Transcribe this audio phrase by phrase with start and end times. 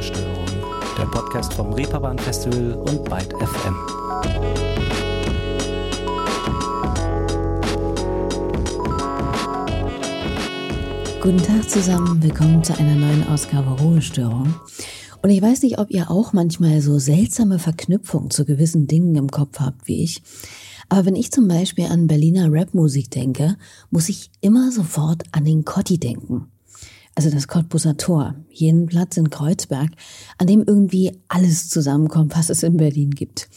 [0.00, 0.46] Ruhestörung,
[0.96, 3.76] der Podcast vom Reeperbahn Festival und Byte FM.
[11.20, 14.54] Guten Tag zusammen, willkommen zu einer neuen Ausgabe Ruhestörung.
[15.20, 19.30] Und ich weiß nicht, ob ihr auch manchmal so seltsame Verknüpfungen zu gewissen Dingen im
[19.30, 20.22] Kopf habt wie ich.
[20.88, 23.58] Aber wenn ich zum Beispiel an Berliner Rapmusik denke,
[23.90, 26.50] muss ich immer sofort an den Cotti denken.
[27.14, 29.90] Also das Cottbuser Tor, jenen Platz in Kreuzberg,
[30.38, 33.48] an dem irgendwie alles zusammenkommt, was es in Berlin gibt.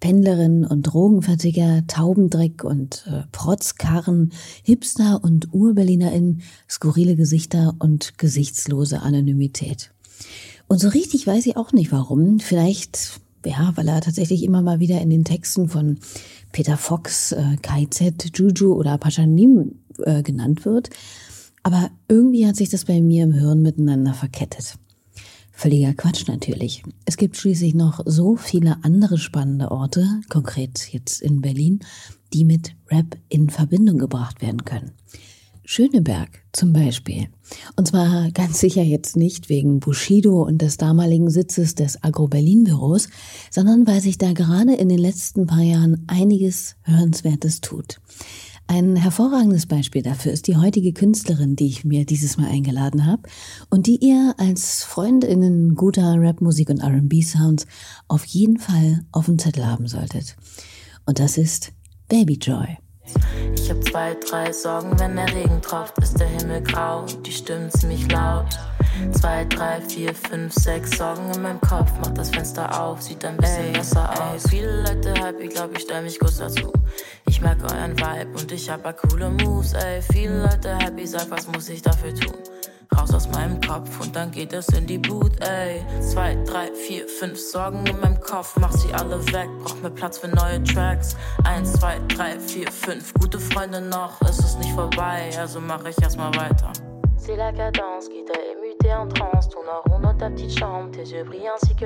[0.00, 4.32] Pendlerinnen und Drogenverticker, Taubendreck und äh, Protzkarren,
[4.62, 9.92] Hipster und UrberlinerInnen, skurrile Gesichter und gesichtslose Anonymität.
[10.68, 12.38] Und so richtig weiß ich auch nicht warum.
[12.38, 15.98] Vielleicht, ja, weil er tatsächlich immer mal wieder in den Texten von
[16.52, 20.90] Peter Fox, äh, KZ, Juju oder Paschanim äh, genannt wird.
[21.62, 24.78] Aber irgendwie hat sich das bei mir im Hirn miteinander verkettet.
[25.52, 26.84] Völliger Quatsch natürlich.
[27.04, 31.80] Es gibt schließlich noch so viele andere spannende Orte, konkret jetzt in Berlin,
[32.32, 34.92] die mit Rap in Verbindung gebracht werden können.
[35.70, 37.28] Schöneberg zum Beispiel.
[37.76, 43.08] Und zwar ganz sicher jetzt nicht wegen Bushido und des damaligen Sitzes des Agro-Berlin-Büros,
[43.50, 48.00] sondern weil sich da gerade in den letzten paar Jahren einiges Hörenswertes tut.
[48.70, 53.22] Ein hervorragendes Beispiel dafür ist die heutige Künstlerin, die ich mir dieses Mal eingeladen habe
[53.70, 57.66] und die ihr als Freundinnen guter Rapmusik und R&B-Sounds
[58.08, 60.36] auf jeden Fall auf dem Zettel haben solltet.
[61.06, 61.72] Und das ist
[62.10, 62.76] Baby Joy.
[63.54, 67.70] Ich hab zwei, drei Sorgen, wenn der Regen tropft, ist der Himmel grau, die Stimmen
[67.70, 68.58] ziemlich laut.
[69.12, 71.90] Zwei, drei, vier, fünf, sechs Sorgen in meinem Kopf.
[72.00, 74.48] Mach das Fenster auf, sieht ein bisschen besser aus.
[74.48, 76.72] Viele Leute happy, glaub ich, stell mich kurz dazu.
[77.26, 80.02] Ich merk euren Vibe und ich hab paar coole Moves, ey.
[80.02, 82.34] Viele Leute happy, sag, was muss ich dafür tun?
[82.96, 85.84] Raus aus meinem Kopf und dann geht es in die Boot, ey.
[86.00, 90.18] Zwei, drei, vier, fünf Sorgen in meinem Kopf, mach sie alle weg, brauch mehr Platz
[90.18, 91.16] für neue Tracks.
[91.44, 96.00] Eins, zwei, drei, vier, fünf, gute Freunde noch, es ist nicht vorbei, also mach ich
[96.02, 96.72] erstmal weiter.
[97.18, 98.38] C'est la cadence qui t'a
[98.98, 101.84] en transe, tourne en dans ta petite chambre, tes yeux brillent ainsi que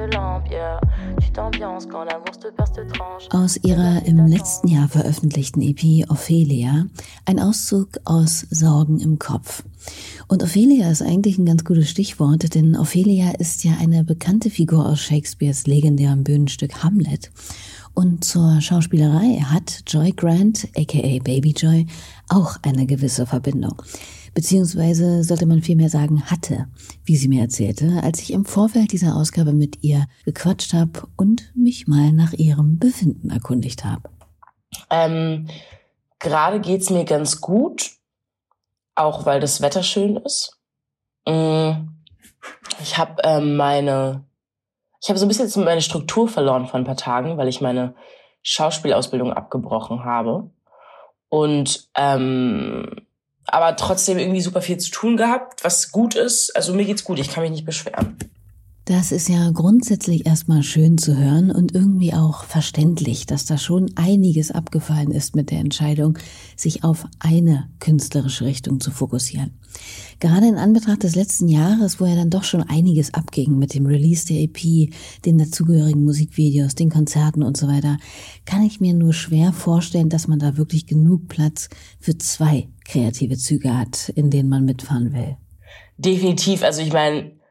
[0.50, 0.80] yeah.
[1.20, 3.28] Tu t'ambiances quand l'amour te perce, te tranche.
[3.30, 6.86] Aus ihrer im letzten Jahr veröffentlichten EP Ophelia
[7.26, 9.62] ein Auszug aus Sorgen im Kopf.
[10.28, 14.86] Und Ophelia ist eigentlich ein ganz gutes Stichwort, denn Ophelia ist ja eine bekannte Figur
[14.86, 17.30] aus Shakespeares legendärem Bühnenstück Hamlet.
[17.94, 21.86] Und zur Schauspielerei hat Joy Grant, aka Baby Joy,
[22.30, 23.74] auch eine gewisse Verbindung
[24.34, 26.66] beziehungsweise sollte man vielmehr sagen hatte,
[27.04, 31.52] wie sie mir erzählte, als ich im Vorfeld dieser Ausgabe mit ihr gequatscht habe und
[31.54, 34.10] mich mal nach ihrem Befinden erkundigt habe.
[34.90, 35.48] Ähm,
[36.18, 37.90] Gerade geht's mir ganz gut,
[38.94, 40.58] auch weil das Wetter schön ist.
[41.26, 41.88] Mm,
[42.80, 44.24] ich habe ähm, meine,
[45.02, 47.94] ich habe so ein bisschen meine Struktur verloren vor ein paar Tagen, weil ich meine
[48.42, 50.50] Schauspielausbildung abgebrochen habe
[51.28, 53.06] und ähm,
[53.46, 56.54] aber trotzdem irgendwie super viel zu tun gehabt, was gut ist.
[56.56, 58.16] Also mir geht's gut, ich kann mich nicht beschweren.
[58.84, 63.92] Das ist ja grundsätzlich erstmal schön zu hören und irgendwie auch verständlich, dass da schon
[63.94, 66.18] einiges abgefallen ist mit der Entscheidung,
[66.56, 69.52] sich auf eine künstlerische Richtung zu fokussieren.
[70.18, 73.86] Gerade in Anbetracht des letzten Jahres, wo ja dann doch schon einiges abging mit dem
[73.86, 74.92] Release der EP,
[75.24, 77.98] den dazugehörigen Musikvideos, den Konzerten und so weiter,
[78.46, 81.68] kann ich mir nur schwer vorstellen, dass man da wirklich genug Platz
[82.00, 85.36] für zwei kreative Züge hat, in denen man mitfahren will.
[85.98, 86.64] Definitiv.
[86.64, 87.41] Also ich meine,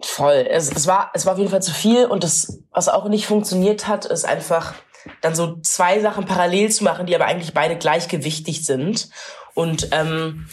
[0.00, 0.46] voll.
[0.48, 3.26] Es, es, war, es war auf jeden Fall zu viel und das, was auch nicht
[3.26, 4.74] funktioniert hat, ist einfach
[5.20, 9.08] dann so zwei Sachen parallel zu machen, die aber eigentlich beide gleichgewichtig sind.
[9.54, 10.48] Und ähm,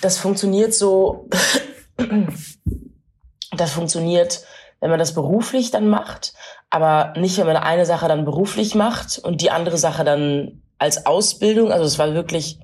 [0.00, 1.28] das funktioniert so,
[3.56, 4.44] das funktioniert,
[4.80, 6.34] wenn man das beruflich dann macht,
[6.70, 11.06] aber nicht, wenn man eine Sache dann beruflich macht und die andere Sache dann als
[11.06, 11.72] Ausbildung.
[11.72, 12.58] Also es war wirklich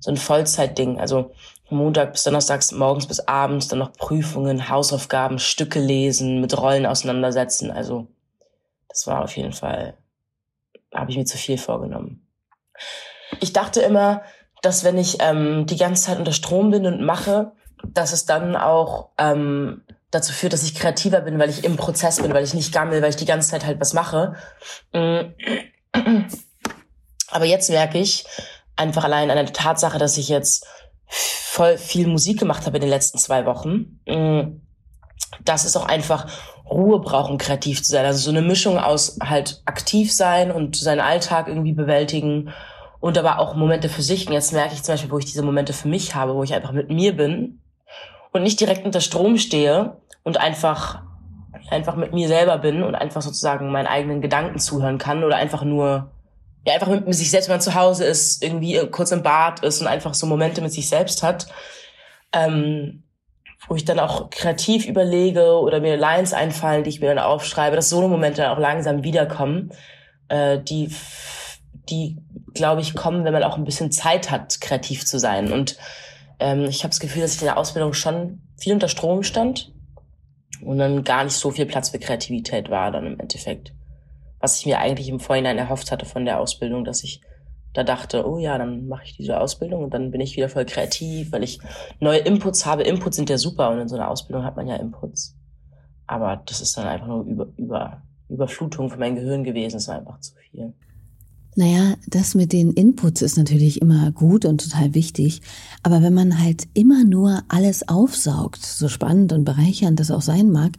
[0.00, 1.00] so ein Vollzeitding.
[1.00, 1.32] Also
[1.68, 7.70] Montag bis Donnerstags, morgens bis abends, dann noch Prüfungen, Hausaufgaben, Stücke lesen, mit Rollen auseinandersetzen.
[7.70, 8.06] Also
[8.88, 9.94] das war auf jeden Fall,
[10.94, 12.26] habe ich mir zu viel vorgenommen.
[13.40, 14.22] Ich dachte immer,
[14.62, 17.52] dass wenn ich ähm, die ganze Zeit unter Strom bin und mache,
[17.84, 22.22] dass es dann auch ähm, dazu führt, dass ich kreativer bin, weil ich im Prozess
[22.22, 24.34] bin, weil ich nicht gammel, weil ich die ganze Zeit halt was mache.
[27.28, 28.24] Aber jetzt merke ich
[28.76, 30.66] einfach allein an der Tatsache, dass ich jetzt
[31.08, 34.60] voll viel Musik gemacht habe in den letzten zwei Wochen, mm,
[35.44, 36.26] dass es auch einfach
[36.68, 38.04] Ruhe braucht, um kreativ zu sein.
[38.04, 42.52] Also so eine Mischung aus halt aktiv sein und seinen Alltag irgendwie bewältigen
[43.00, 44.26] und aber auch Momente für sich.
[44.26, 46.54] Und jetzt merke ich zum Beispiel, wo ich diese Momente für mich habe, wo ich
[46.54, 47.60] einfach mit mir bin
[48.32, 51.02] und nicht direkt unter Strom stehe und einfach
[51.70, 55.64] einfach mit mir selber bin und einfach sozusagen meinen eigenen Gedanken zuhören kann oder einfach
[55.64, 56.10] nur
[56.66, 59.80] ja einfach mit sich selbst, wenn man zu Hause ist, irgendwie kurz im Bad ist
[59.80, 61.46] und einfach so Momente mit sich selbst hat,
[62.32, 63.04] ähm,
[63.68, 67.76] wo ich dann auch kreativ überlege oder mir Lines einfallen, die ich mir dann aufschreibe,
[67.76, 69.70] dass so Momente dann auch langsam wiederkommen,
[70.28, 70.90] äh, die
[71.88, 72.18] die
[72.52, 75.76] glaube ich kommen, wenn man auch ein bisschen Zeit hat, kreativ zu sein und
[76.40, 79.72] ähm, ich habe das Gefühl, dass ich in der Ausbildung schon viel unter Strom stand
[80.62, 83.75] und dann gar nicht so viel Platz für Kreativität war dann im Endeffekt.
[84.40, 87.22] Was ich mir eigentlich im Vorhinein erhofft hatte von der Ausbildung, dass ich
[87.72, 90.64] da dachte, oh ja, dann mache ich diese Ausbildung und dann bin ich wieder voll
[90.64, 91.58] kreativ, weil ich
[92.00, 92.82] neue Inputs habe.
[92.82, 95.36] Inputs sind ja super und in so einer Ausbildung hat man ja Inputs.
[96.06, 99.76] Aber das ist dann einfach nur über, über, Überflutung für mein Gehirn gewesen.
[99.76, 100.72] Es war einfach zu viel.
[101.58, 105.40] Naja, das mit den Inputs ist natürlich immer gut und total wichtig.
[105.82, 110.50] Aber wenn man halt immer nur alles aufsaugt, so spannend und bereichernd das auch sein
[110.50, 110.72] mag,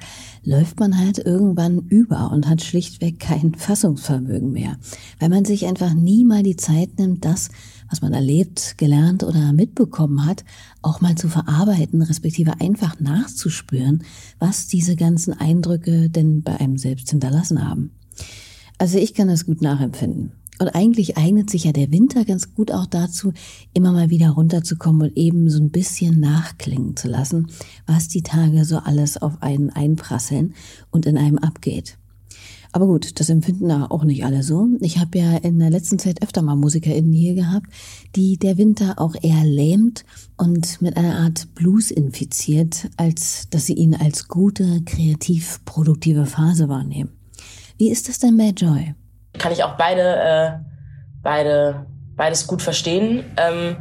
[0.44, 4.78] läuft man halt irgendwann über und hat schlichtweg kein Fassungsvermögen mehr.
[5.20, 7.50] Weil man sich einfach nie mal die Zeit nimmt, das,
[7.90, 10.46] was man erlebt, gelernt oder mitbekommen hat,
[10.84, 14.04] auch mal zu verarbeiten, respektive einfach nachzuspüren,
[14.38, 17.90] was diese ganzen Eindrücke denn bei einem selbst hinterlassen haben.
[18.78, 20.34] Also ich kann das gut nachempfinden.
[20.59, 23.33] Und eigentlich eignet sich ja der Winter ganz gut auch dazu,
[23.74, 27.48] immer mal wieder runterzukommen und eben so ein bisschen nachklingen zu lassen,
[27.86, 30.54] was die Tage so alles auf einen einprasseln
[30.89, 31.98] und in einem abgeht.
[32.71, 34.68] Aber gut, das empfinden auch nicht alle so.
[34.81, 37.68] Ich habe ja in der letzten Zeit öfter mal MusikerInnen hier gehabt,
[38.15, 40.06] die der Winter auch eher lähmt
[40.36, 46.69] und mit einer Art Blues infiziert, als dass sie ihn als gute, kreativ produktive Phase
[46.69, 47.09] wahrnehmen.
[47.77, 48.94] Wie ist das denn bei Joy?
[49.38, 50.51] Kann ich auch beide, äh,
[51.22, 51.86] beide,
[52.16, 53.25] beides gut verstehen.
[53.38, 53.78] Ähm,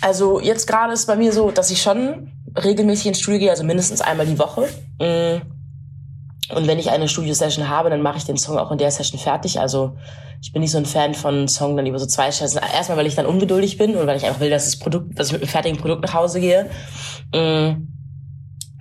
[0.00, 3.64] also jetzt gerade ist bei mir so, dass ich schon regelmäßig ins Studio gehe, also
[3.64, 4.68] mindestens einmal die Woche.
[5.00, 5.42] Mm.
[6.54, 9.20] Und wenn ich eine Studio-Session habe, dann mache ich den Song auch in der Session
[9.20, 9.60] fertig.
[9.60, 9.96] Also
[10.40, 12.54] ich bin nicht so ein Fan von Song dann über so zwei Sessions.
[12.54, 15.26] Erstmal, weil ich dann ungeduldig bin und weil ich einfach will, dass das Produkt, dass
[15.26, 16.70] ich mit einem fertigen Produkt nach Hause gehe.
[17.34, 17.88] Mm.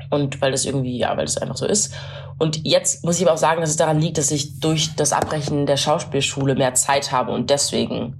[0.09, 1.93] Und weil das irgendwie, ja, weil das einfach so ist.
[2.39, 5.12] Und jetzt muss ich aber auch sagen, dass es daran liegt, dass ich durch das
[5.12, 8.19] Abbrechen der Schauspielschule mehr Zeit habe und deswegen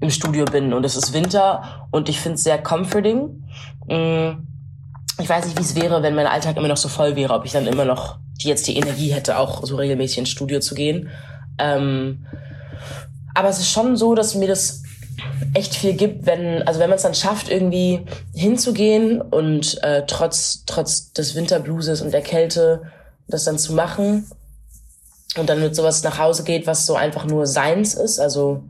[0.00, 0.72] im Studio bin.
[0.72, 3.44] Und es ist Winter und ich finde es sehr comforting.
[3.86, 4.44] Mm,
[5.20, 7.44] ich weiß nicht, wie es wäre, wenn mein Alltag immer noch so voll wäre, ob
[7.44, 10.74] ich dann immer noch die jetzt die Energie hätte, auch so regelmäßig ins Studio zu
[10.74, 11.08] gehen.
[11.58, 12.26] Ähm,
[13.34, 14.82] aber es ist schon so, dass mir das
[15.54, 18.04] echt viel gibt, wenn, also wenn man es dann schafft, irgendwie
[18.34, 22.82] hinzugehen und äh, trotz, trotz des Winterblueses und der Kälte
[23.28, 24.30] das dann zu machen
[25.36, 28.18] und dann mit sowas nach Hause geht, was so einfach nur seins ist.
[28.18, 28.64] Also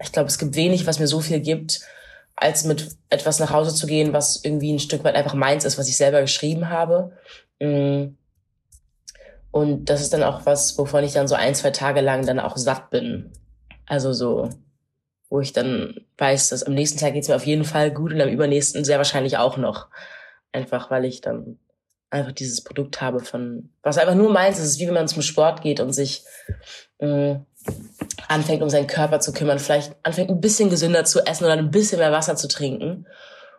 [0.00, 1.80] ich glaube, es gibt wenig, was mir so viel gibt,
[2.36, 5.78] als mit etwas nach Hause zu gehen, was irgendwie ein Stück weit einfach meins ist,
[5.78, 7.12] was ich selber geschrieben habe.
[7.60, 8.16] Mm.
[9.50, 12.38] Und das ist dann auch was, wovon ich dann so ein, zwei Tage lang dann
[12.38, 13.32] auch satt bin.
[13.86, 14.50] Also so,
[15.30, 18.20] wo ich dann weiß, dass am nächsten Tag geht's mir auf jeden Fall gut und
[18.20, 19.88] am übernächsten sehr wahrscheinlich auch noch.
[20.52, 21.58] Einfach weil ich dann
[22.16, 24.66] einfach dieses Produkt habe von, was einfach nur meins ist.
[24.66, 26.24] Ist wie wenn man zum Sport geht und sich
[26.98, 27.36] äh,
[28.28, 31.70] anfängt, um seinen Körper zu kümmern, vielleicht anfängt, ein bisschen gesünder zu essen oder ein
[31.70, 33.06] bisschen mehr Wasser zu trinken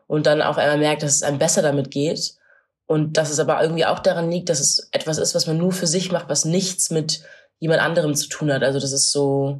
[0.08, 2.36] und dann auf einmal merkt, dass es einem besser damit geht
[2.86, 5.72] und dass es aber irgendwie auch daran liegt, dass es etwas ist, was man nur
[5.72, 7.22] für sich macht, was nichts mit
[7.60, 8.64] jemand anderem zu tun hat.
[8.64, 9.60] Also das ist so,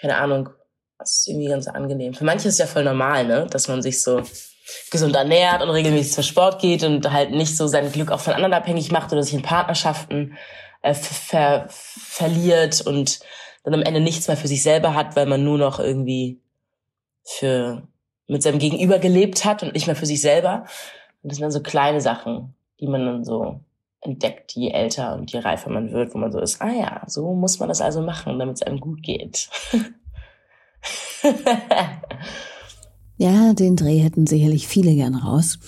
[0.00, 0.50] keine Ahnung,
[0.98, 2.14] das ist irgendwie ganz angenehm.
[2.14, 4.22] Für manche ist es ja voll normal, ne, dass man sich so
[4.90, 8.34] gesund ernährt und regelmäßig zum Sport geht und halt nicht so sein Glück auch von
[8.34, 10.36] anderen abhängig macht oder sich in Partnerschaften
[10.82, 13.20] äh, ver verliert und
[13.64, 16.40] dann am Ende nichts mehr für sich selber hat, weil man nur noch irgendwie
[17.24, 17.86] für
[18.26, 20.64] mit seinem Gegenüber gelebt hat und nicht mehr für sich selber.
[21.22, 23.60] Und das sind dann so kleine Sachen, die man dann so
[24.00, 27.34] entdeckt, je älter und je reifer man wird, wo man so ist, ah ja, so
[27.34, 29.48] muss man das also machen, damit es einem gut geht.
[33.16, 35.58] Ja, den Dreh hätten sicherlich viele gern raus.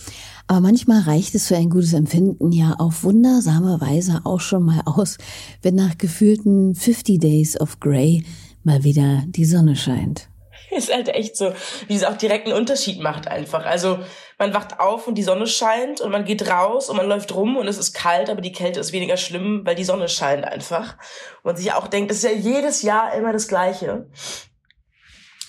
[0.47, 4.83] Aber manchmal reicht es für ein gutes Empfinden ja auf wundersame Weise auch schon mal
[4.85, 5.17] aus,
[5.63, 8.25] wenn nach gefühlten 50 Days of Grey
[8.63, 10.29] mal wieder die Sonne scheint.
[10.71, 11.53] Ist halt echt so,
[11.87, 13.65] wie es auch direkt einen Unterschied macht einfach.
[13.65, 14.01] Also
[14.39, 17.57] man wacht auf und die Sonne scheint und man geht raus und man läuft rum
[17.57, 20.97] und es ist kalt, aber die Kälte ist weniger schlimm, weil die Sonne scheint einfach.
[21.43, 24.09] Und man sich auch denkt, das ist ja jedes Jahr immer das Gleiche.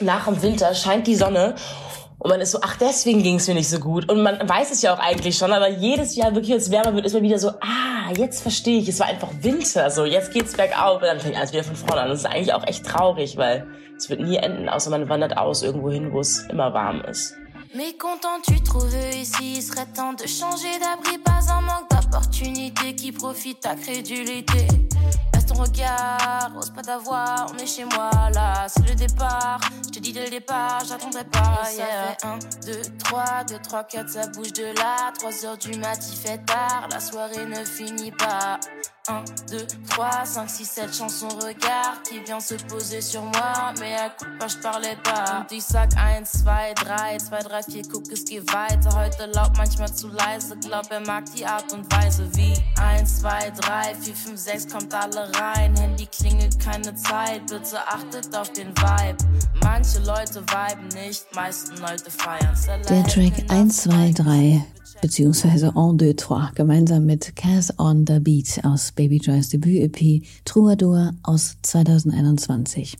[0.01, 1.55] Nach dem Winter scheint die Sonne
[2.19, 4.11] und man ist so, ach, deswegen ging es mir nicht so gut.
[4.11, 6.93] Und man weiß es ja auch eigentlich schon, aber jedes Jahr wirklich, als es wärmer
[6.95, 10.33] wird, ist man wieder so, ah, jetzt verstehe ich, es war einfach Winter, so, jetzt
[10.33, 12.09] geht's bergauf und dann fängt alles wieder von vorne an.
[12.09, 15.63] Das ist eigentlich auch echt traurig, weil es wird nie enden, außer man wandert aus
[15.63, 17.35] irgendwo hin, wo es immer warm ist.
[17.73, 23.11] Mécontent, tu trouves ici, il serait temps de changer d'abri, pas un manque d'opportunités qui
[23.11, 24.67] profite ta crédulité.
[25.45, 29.59] Baisse ton regard, ose pas d'avoir, on est chez moi là, c'est le départ.
[29.85, 31.61] Je te dis dès le départ, j'attendrai pas.
[31.75, 31.85] Yeah.
[32.19, 35.11] Ça fait 1, 2, 3, 2, 3, 4, ça bouge de là.
[35.19, 38.59] 3 heures du mat, il fait tard, la soirée ne finit pas.
[39.07, 43.73] 1, 2, 3, 5, 6, 7 chansons regard qui vient se poser sur moi.
[43.79, 45.41] Mais à coup pas, je parlais pas.
[45.41, 48.89] Und ich sag 1, 2, 3, 2, 3, 4, guck, es geht weiter.
[48.95, 50.57] Heute laut, manchmal zu leise.
[50.57, 54.93] Glaub, er mag die Art und Weise wie 1, 2, 3, 4, 5, 6, kommt
[54.93, 55.75] alle rein.
[55.75, 57.47] Handy klingelt, keine Zeit.
[57.47, 59.17] Bitte achtet auf den Vibe.
[59.63, 62.55] Manche Leute viben nicht, meisten Leute feiern.
[62.89, 64.65] Der Track 1, 2, 3
[65.01, 71.11] beziehungsweise En deux trois, gemeinsam mit Cass on the Beat aus Baby Joy's Debüt-EP Troubadour
[71.23, 72.97] aus 2021.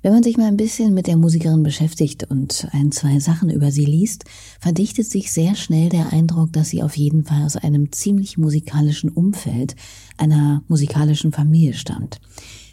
[0.00, 3.72] Wenn man sich mal ein bisschen mit der Musikerin beschäftigt und ein, zwei Sachen über
[3.72, 4.24] sie liest,
[4.60, 9.10] verdichtet sich sehr schnell der Eindruck, dass sie auf jeden Fall aus einem ziemlich musikalischen
[9.10, 9.74] Umfeld,
[10.16, 12.20] einer musikalischen Familie stammt.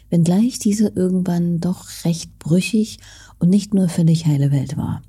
[0.08, 2.98] Wenngleich diese irgendwann doch recht brüchig
[3.40, 5.02] und nicht nur völlig heile Welt war.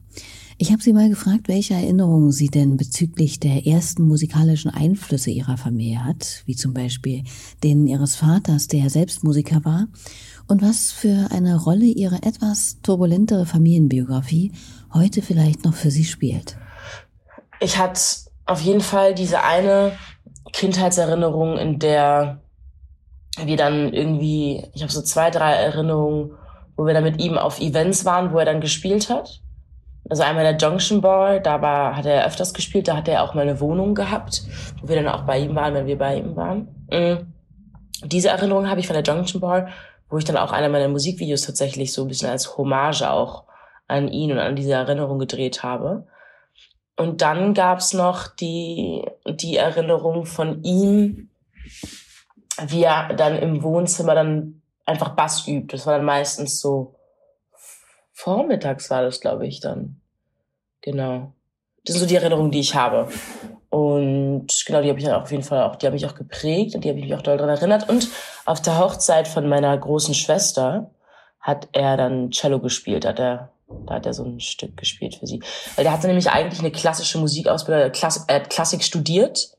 [0.60, 5.56] Ich habe sie mal gefragt, welche Erinnerungen sie denn bezüglich der ersten musikalischen Einflüsse ihrer
[5.56, 7.26] Familie hat, wie zum Beispiel
[7.64, 9.88] denen ihres Vaters, der selbst Musiker war,
[10.48, 14.54] und was für eine Rolle ihre etwas turbulentere Familienbiografie
[14.94, 16.58] heute vielleicht noch für sie spielt.
[17.60, 18.00] Ich hatte
[18.46, 19.94] auf jeden Fall diese eine
[20.54, 22.42] Kindheitserinnerung, in der
[23.44, 26.32] wir dann irgendwie, ich habe so zwei, drei Erinnerungen,
[26.76, 29.42] wo wir dann mit ihm auf Events waren, wo er dann gespielt hat.
[30.10, 33.34] Also einmal der Junction Ball, da war, hat er öfters gespielt, da hat er auch
[33.34, 34.44] mal eine Wohnung gehabt,
[34.82, 36.68] wo wir dann auch bei ihm waren, wenn wir bei ihm waren.
[36.90, 37.34] Mhm.
[38.06, 39.68] Diese Erinnerung habe ich von der Junction Ball,
[40.10, 43.44] wo ich dann auch einer meiner Musikvideos tatsächlich so ein bisschen als Hommage auch
[43.88, 46.08] an ihn und an diese Erinnerung gedreht habe.
[46.96, 51.30] Und dann gab's noch die, die Erinnerung von ihm,
[52.68, 55.76] wie er dann im Wohnzimmer dann einfach Bass übt.
[55.76, 56.96] Das war dann meistens so
[58.14, 60.02] vormittags war das, glaube ich, dann.
[60.82, 61.34] Genau.
[61.86, 63.08] Das sind so die Erinnerungen, die ich habe.
[63.70, 66.76] Und genau, die habe ich dann auf jeden Fall auch, die habe ich auch geprägt
[66.76, 67.90] und die habe ich mich auch doll daran erinnert.
[67.90, 68.10] Und
[68.46, 70.90] auf der Hochzeit von meiner großen Schwester
[71.42, 73.50] hat er dann Cello gespielt, hat er,
[73.86, 75.42] da hat er so ein Stück gespielt für sie.
[75.76, 79.52] Weil der hatte nämlich eigentlich eine klassische Musikausbildung, Klassik, er hat Klassik studiert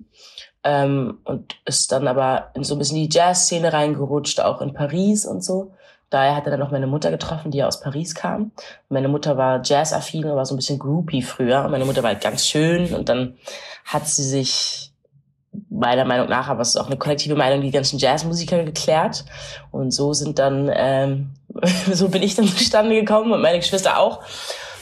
[0.65, 5.27] ähm, und ist dann aber in so ein bisschen die Jazzszene reingerutscht, auch in Paris
[5.27, 5.73] und so.
[6.11, 8.53] Daher hat er dann noch meine Mutter getroffen, die ja aus Paris kam.
[8.88, 11.69] Meine Mutter war jazzaffin und war so ein bisschen groupie früher.
[11.69, 13.37] Meine Mutter war halt ganz schön und dann
[13.85, 14.93] hat sie sich
[15.69, 19.25] meiner Meinung nach, aber es ist auch eine kollektive Meinung, die ganzen Jazzmusiker geklärt.
[19.71, 21.31] Und so sind dann, ähm,
[21.93, 24.23] so bin ich dann zustande gekommen und meine Geschwister auch.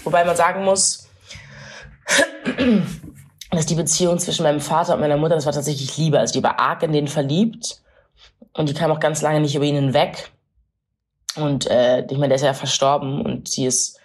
[0.04, 1.08] Wobei man sagen muss,
[3.50, 6.20] dass die Beziehung zwischen meinem Vater und meiner Mutter, das war tatsächlich Liebe.
[6.20, 7.80] Also die war arg in den verliebt
[8.52, 10.30] und die kam auch ganz lange nicht über ihn hinweg.
[11.36, 13.98] Und äh, ich meine, der ist ja verstorben und sie ist,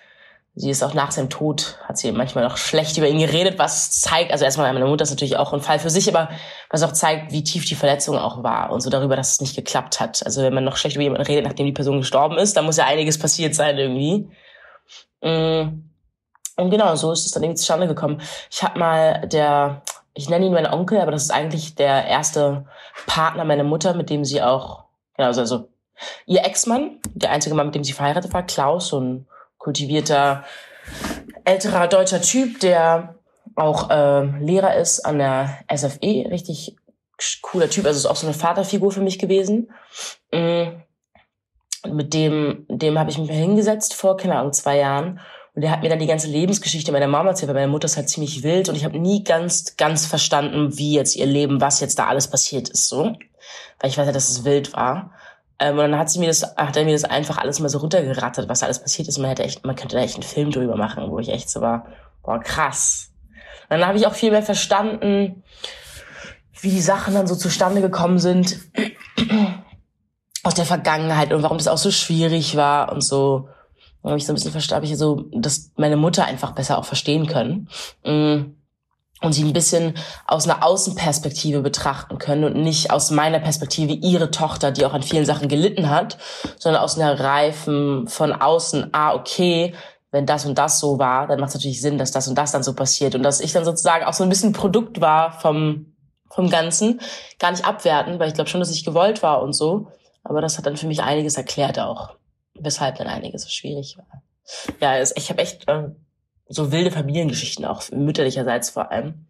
[0.55, 3.91] sie ist auch nach seinem Tod, hat sie manchmal noch schlecht über ihn geredet, was
[3.91, 6.29] zeigt, also erstmal meine Mutter ist natürlich auch ein Fall für sich, aber
[6.69, 9.55] was auch zeigt, wie tief die Verletzung auch war und so darüber, dass es nicht
[9.55, 10.25] geklappt hat.
[10.25, 12.77] Also wenn man noch schlecht über jemanden redet, nachdem die Person gestorben ist, dann muss
[12.77, 14.29] ja einiges passiert sein irgendwie.
[15.21, 15.87] Mm.
[16.57, 18.21] Und genau, so ist es dann irgendwie zustande gekommen.
[18.51, 19.81] Ich habe mal der,
[20.13, 22.65] ich nenne ihn meinen Onkel, aber das ist eigentlich der erste
[23.07, 24.83] Partner meiner Mutter, mit dem sie auch,
[25.15, 25.70] genau, also
[26.25, 29.27] Ihr Ex-Mann, der einzige Mann, mit dem sie verheiratet war, Klaus, so ein
[29.57, 30.43] kultivierter,
[31.43, 33.15] älterer deutscher Typ, der
[33.55, 36.75] auch äh, Lehrer ist an der SFE, richtig
[37.41, 39.71] cooler Typ, also ist auch so eine Vaterfigur für mich gewesen.
[40.33, 40.83] Mhm.
[41.87, 45.19] Mit dem, dem habe ich mich hingesetzt vor, keine Ahnung, zwei Jahren.
[45.53, 47.97] Und der hat mir dann die ganze Lebensgeschichte meiner Mama erzählt, weil meine Mutter ist
[47.97, 51.81] halt ziemlich wild und ich habe nie ganz, ganz verstanden, wie jetzt ihr Leben, was
[51.81, 53.15] jetzt da alles passiert ist, so.
[53.79, 55.11] Weil ich weiß ja, dass es wild war.
[55.61, 57.77] Ähm, und dann hat sie mir das, hat er mir das einfach alles mal so
[57.77, 59.19] runtergerattert, was da alles passiert ist.
[59.19, 61.61] Man hätte echt, man könnte da echt einen Film drüber machen, wo ich echt so
[61.61, 61.85] war,
[62.23, 63.11] boah, krass.
[63.69, 65.43] Und dann habe ich auch viel mehr verstanden,
[66.59, 68.57] wie die Sachen dann so zustande gekommen sind
[70.43, 73.47] aus der Vergangenheit und warum das auch so schwierig war und so.
[74.03, 76.85] Habe ich so ein bisschen verstanden, habe ich so, dass meine Mutter einfach besser auch
[76.85, 77.69] verstehen können.
[78.03, 78.60] Mm
[79.21, 79.93] und sie ein bisschen
[80.25, 85.03] aus einer Außenperspektive betrachten können und nicht aus meiner Perspektive ihre Tochter, die auch an
[85.03, 86.17] vielen Sachen gelitten hat,
[86.57, 89.73] sondern aus einer Reifen von außen, ah, okay,
[90.11, 92.51] wenn das und das so war, dann macht es natürlich Sinn, dass das und das
[92.51, 95.93] dann so passiert und dass ich dann sozusagen auch so ein bisschen Produkt war vom,
[96.29, 96.99] vom Ganzen,
[97.39, 99.87] gar nicht abwerten, weil ich glaube schon, dass ich gewollt war und so,
[100.23, 102.15] aber das hat dann für mich einiges erklärt auch,
[102.55, 104.23] weshalb dann einiges so schwierig war.
[104.81, 105.65] Ja, ich habe echt...
[105.67, 105.95] Ähm,
[106.51, 109.25] so wilde Familiengeschichten, auch mütterlicherseits vor allem.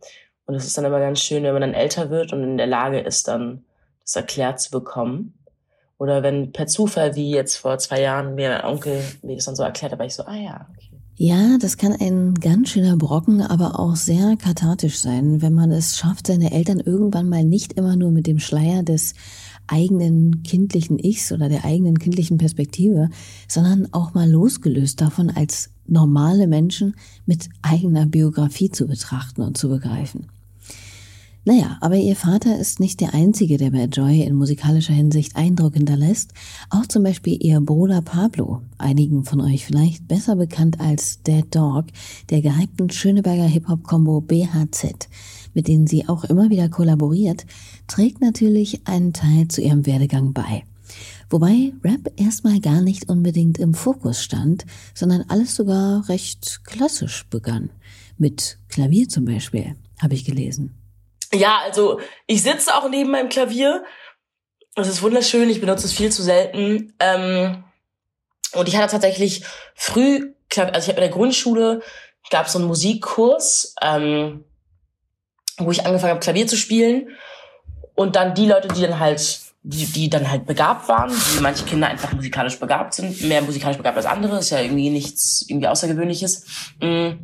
[0.45, 2.67] Und es ist dann immer ganz schön, wenn man dann älter wird und in der
[2.67, 3.63] Lage ist, dann
[4.01, 5.33] das erklärt zu bekommen.
[5.97, 9.55] Oder wenn per Zufall, wie jetzt vor zwei Jahren, mir mein Onkel mir das dann
[9.55, 10.89] so erklärt, war ich so, ah ja, okay.
[11.15, 15.97] Ja, das kann ein ganz schöner Brocken, aber auch sehr kathartisch sein, wenn man es
[15.97, 19.13] schafft, seine Eltern irgendwann mal nicht immer nur mit dem Schleier des
[19.67, 23.09] eigenen kindlichen Ichs oder der eigenen kindlichen Perspektive,
[23.47, 26.95] sondern auch mal losgelöst davon als normale Menschen
[27.25, 30.27] mit eigener Biografie zu betrachten und zu begreifen.
[31.43, 35.74] Naja, aber ihr Vater ist nicht der Einzige, der bei Joy in musikalischer Hinsicht Eindruck
[35.74, 36.33] hinterlässt.
[36.69, 41.86] Auch zum Beispiel ihr Bruder Pablo, einigen von euch vielleicht besser bekannt als Dead Dog,
[42.29, 45.10] der gehypten Schöneberger Hip-Hop-Kombo BHZ,
[45.55, 47.48] mit denen sie auch immer wieder kollaboriert,
[47.88, 50.63] trägt natürlich einen Teil zu ihrem Werdegang bei.
[51.31, 57.69] Wobei Rap erstmal gar nicht unbedingt im Fokus stand, sondern alles sogar recht klassisch begann.
[58.17, 60.77] Mit Klavier zum Beispiel, habe ich gelesen.
[61.33, 63.85] Ja, also ich sitze auch neben meinem Klavier.
[64.75, 66.93] Das ist wunderschön, ich benutze es viel zu selten.
[67.00, 67.63] Ähm,
[68.53, 71.81] und ich hatte tatsächlich früh, also ich habe in der Grundschule,
[72.29, 74.43] gab es so einen Musikkurs, ähm,
[75.57, 77.09] wo ich angefangen habe, Klavier zu spielen.
[77.95, 81.65] Und dann die Leute, die dann halt, die, die dann halt begabt waren, wie manche
[81.65, 85.67] Kinder einfach musikalisch begabt sind, mehr musikalisch begabt als andere, ist ja irgendwie nichts irgendwie
[85.67, 86.45] Außergewöhnliches.
[86.81, 87.17] Mh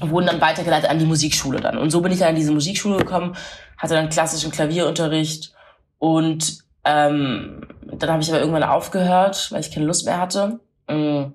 [0.00, 1.78] wurden dann weitergeleitet an die Musikschule dann.
[1.78, 3.36] Und so bin ich dann in diese Musikschule gekommen,
[3.78, 5.54] hatte dann klassischen Klavierunterricht
[5.98, 10.60] und ähm, dann habe ich aber irgendwann aufgehört, weil ich keine Lust mehr hatte.
[10.88, 11.34] Mhm.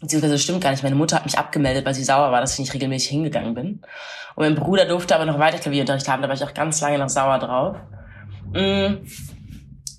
[0.00, 0.82] Beziehungsweise stimmt gar nicht.
[0.82, 3.82] Meine Mutter hat mich abgemeldet, weil sie sauer war, dass ich nicht regelmäßig hingegangen bin.
[4.34, 6.98] Und mein Bruder durfte aber noch weiter Klavierunterricht haben, da war ich auch ganz lange
[6.98, 7.76] noch sauer drauf.
[8.52, 9.06] Mhm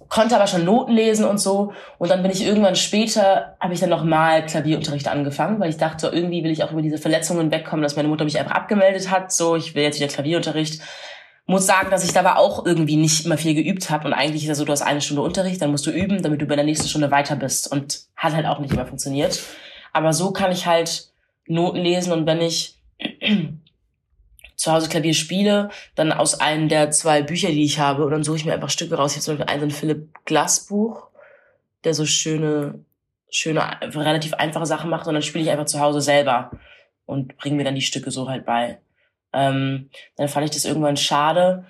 [0.09, 1.73] konnte aber schon Noten lesen und so.
[1.97, 6.07] Und dann bin ich irgendwann später, habe ich dann nochmal Klavierunterricht angefangen, weil ich dachte,
[6.07, 9.11] so, irgendwie will ich auch über diese Verletzungen wegkommen, dass meine Mutter mich einfach abgemeldet
[9.11, 9.31] hat.
[9.31, 10.81] So, ich will jetzt wieder Klavierunterricht.
[11.45, 14.08] Muss sagen, dass ich da aber auch irgendwie nicht immer viel geübt habe.
[14.08, 16.41] Und eigentlich ist ja so, du hast eine Stunde Unterricht, dann musst du üben, damit
[16.41, 17.71] du bei der nächsten Stunde weiter bist.
[17.71, 19.39] Und hat halt auch nicht immer funktioniert.
[19.93, 21.10] Aber so kann ich halt
[21.47, 22.76] Noten lesen und wenn ich
[24.58, 28.24] zu Hause Klavier spiele, dann aus einem der zwei Bücher, die ich habe, und dann
[28.24, 29.12] suche ich mir einfach Stücke raus.
[29.12, 31.08] Ich habe zum Beispiel ein, so ein Philipp Glass Buch,
[31.84, 32.84] der so schöne,
[33.30, 36.52] schöne, relativ einfache Sachen macht, und dann spiele ich einfach zu Hause selber
[37.06, 38.80] und bringe mir dann die Stücke so halt bei.
[39.32, 41.65] Ähm, dann fand ich das irgendwann schade,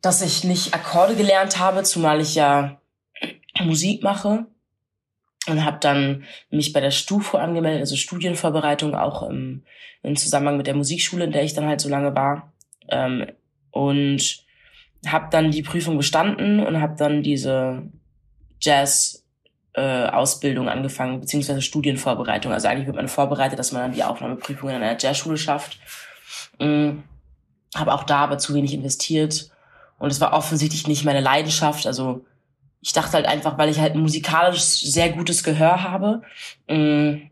[0.00, 2.80] dass ich nicht Akkorde gelernt habe, zumal ich ja
[3.60, 4.46] Musik mache
[5.48, 9.64] und habe dann mich bei der STUFO angemeldet, also Studienvorbereitung auch im,
[10.02, 12.52] im Zusammenhang mit der Musikschule, in der ich dann halt so lange war.
[12.88, 13.26] Ähm,
[13.70, 14.44] und
[15.06, 17.82] habe dann die Prüfung bestanden und habe dann diese
[18.60, 19.24] Jazz
[19.74, 22.52] äh, Ausbildung angefangen, beziehungsweise Studienvorbereitung.
[22.52, 25.78] Also eigentlich wird man vorbereitet, dass man dann die Aufnahmeprüfung in einer Jazzschule schafft.
[26.60, 27.04] Ähm,
[27.74, 29.50] habe auch da aber zu wenig investiert.
[29.98, 31.86] Und es war offensichtlich nicht meine Leidenschaft.
[31.86, 32.24] Also
[32.82, 36.22] ich dachte halt einfach, weil ich halt musikalisch sehr gutes Gehör habe.
[36.68, 37.28] Mm,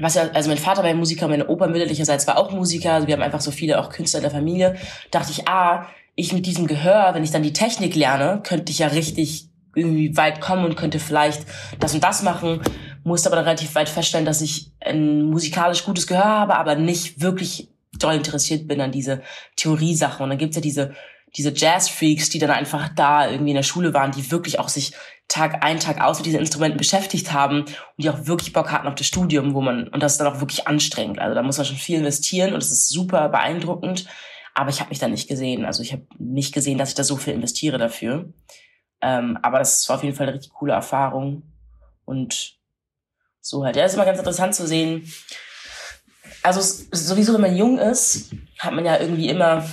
[0.00, 3.14] was ja, also mein Vater war Musiker, meine Opa mütterlicherseits war auch Musiker, also wir
[3.14, 4.76] haben einfach so viele auch Künstler in der Familie.
[5.10, 8.78] Dachte ich, ah, ich mit diesem Gehör, wenn ich dann die Technik lerne, könnte ich
[8.78, 11.46] ja richtig irgendwie weit kommen und könnte vielleicht
[11.78, 12.62] das und das machen.
[13.04, 17.20] Musste aber dann relativ weit feststellen, dass ich ein musikalisch gutes Gehör habe, aber nicht
[17.20, 19.22] wirklich doll interessiert bin an diese
[19.56, 20.24] Theoriesachen.
[20.24, 20.94] Und dann gibt's ja diese
[21.36, 24.92] diese Jazz-Freaks, die dann einfach da irgendwie in der Schule waren, die wirklich auch sich
[25.28, 28.86] Tag ein, Tag aus mit diesen Instrumenten beschäftigt haben und die auch wirklich Bock hatten
[28.86, 31.18] auf das Studium, wo man, und das ist dann auch wirklich anstrengend.
[31.18, 34.06] Also da muss man schon viel investieren und es ist super beeindruckend.
[34.54, 35.64] Aber ich habe mich da nicht gesehen.
[35.64, 38.32] Also ich habe nicht gesehen, dass ich da so viel investiere dafür.
[39.00, 41.42] Ähm, aber das war auf jeden Fall eine richtig coole Erfahrung.
[42.04, 42.58] Und
[43.40, 43.76] so halt.
[43.76, 45.10] Ja, ist immer ganz interessant zu sehen.
[46.42, 49.64] Also sowieso, wenn man jung ist, hat man ja irgendwie immer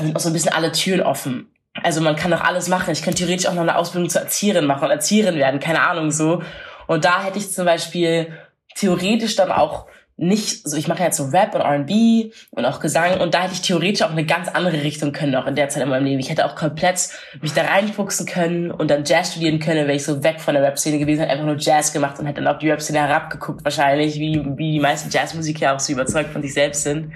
[0.00, 1.48] sind auch so ein bisschen alle Türen offen.
[1.82, 2.90] Also man kann doch alles machen.
[2.92, 6.10] Ich könnte theoretisch auch noch eine Ausbildung zur Erzieherin machen und Erzieherin werden, keine Ahnung
[6.10, 6.42] so.
[6.86, 8.32] Und da hätte ich zum Beispiel
[8.74, 9.86] theoretisch dann auch
[10.22, 13.54] nicht, so ich mache jetzt so Rap und R&B und auch Gesang und da hätte
[13.54, 16.20] ich theoretisch auch eine ganz andere Richtung können auch in der Zeit in meinem Leben.
[16.20, 17.08] Ich hätte auch komplett
[17.40, 20.62] mich da reinfuchsen können und dann Jazz studieren können, wäre ich so weg von der
[20.62, 24.44] Rap-Szene gewesen, einfach nur Jazz gemacht und hätte dann auf die Rap-Szene herabgeguckt wahrscheinlich, wie,
[24.56, 27.12] wie die meisten Jazzmusiker auch so überzeugt von sich selbst sind.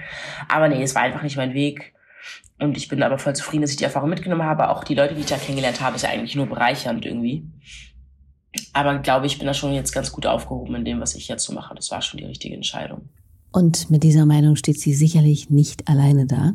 [0.49, 1.93] Aber nee, es war einfach nicht mein Weg.
[2.59, 4.69] Und ich bin aber voll zufrieden, dass ich die Erfahrung mitgenommen habe.
[4.69, 7.43] Auch die Leute, die ich da kennengelernt habe, ist ja eigentlich nur bereichernd irgendwie.
[8.71, 11.43] Aber glaube ich, bin da schon jetzt ganz gut aufgehoben in dem, was ich jetzt
[11.43, 11.75] so mache.
[11.75, 13.09] Das war schon die richtige Entscheidung.
[13.51, 16.53] Und mit dieser Meinung steht sie sicherlich nicht alleine da.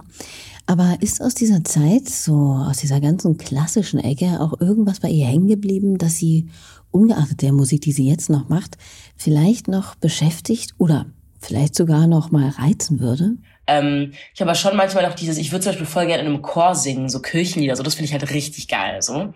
[0.67, 5.27] Aber ist aus dieser Zeit, so aus dieser ganzen klassischen Ecke, auch irgendwas bei ihr
[5.27, 6.49] hängen geblieben, das sie
[6.91, 8.77] ungeachtet der Musik, die sie jetzt noch macht,
[9.17, 11.07] vielleicht noch beschäftigt oder
[11.39, 13.37] vielleicht sogar noch mal reizen würde?
[13.71, 16.43] Ähm, ich habe schon manchmal noch dieses, ich würde zum Beispiel voll gerne in einem
[16.43, 19.01] Chor singen, so Kirchenlieder, so das finde ich halt richtig geil.
[19.01, 19.33] So.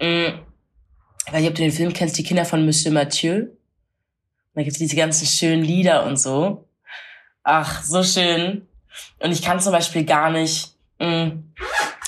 [0.00, 0.40] Mhm.
[1.26, 3.48] Ich weiß nicht, ob du den Film kennst, die Kinder von Monsieur Mathieu.
[4.54, 6.66] Da gibt's diese ganzen schönen Lieder und so.
[7.42, 8.66] Ach, so schön.
[9.18, 11.54] Und ich kann zum Beispiel gar nicht, mh, mm,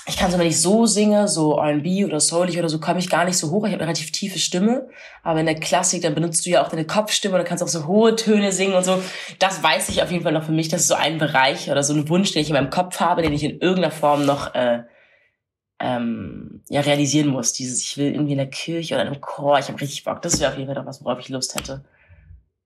[0.08, 3.10] ich kann so, wenn ich so singe, so R&B oder soulig oder so, komme ich
[3.10, 3.66] gar nicht so hoch.
[3.66, 4.88] Ich habe eine relativ tiefe Stimme.
[5.24, 7.88] Aber in der Klassik, dann benutzt du ja auch deine Kopfstimme und kannst auch so
[7.88, 9.02] hohe Töne singen und so.
[9.40, 10.68] Das weiß ich auf jeden Fall noch für mich.
[10.68, 13.22] Das ist so ein Bereich oder so ein Wunsch, den ich in meinem Kopf habe,
[13.22, 14.84] den ich in irgendeiner Form noch äh,
[15.80, 17.52] ähm, ja realisieren muss.
[17.52, 19.58] Dieses, ich will irgendwie in der Kirche oder in einem Chor.
[19.58, 20.22] Ich habe richtig Bock.
[20.22, 21.84] Das wäre auf jeden Fall noch was, worauf ich Lust hätte.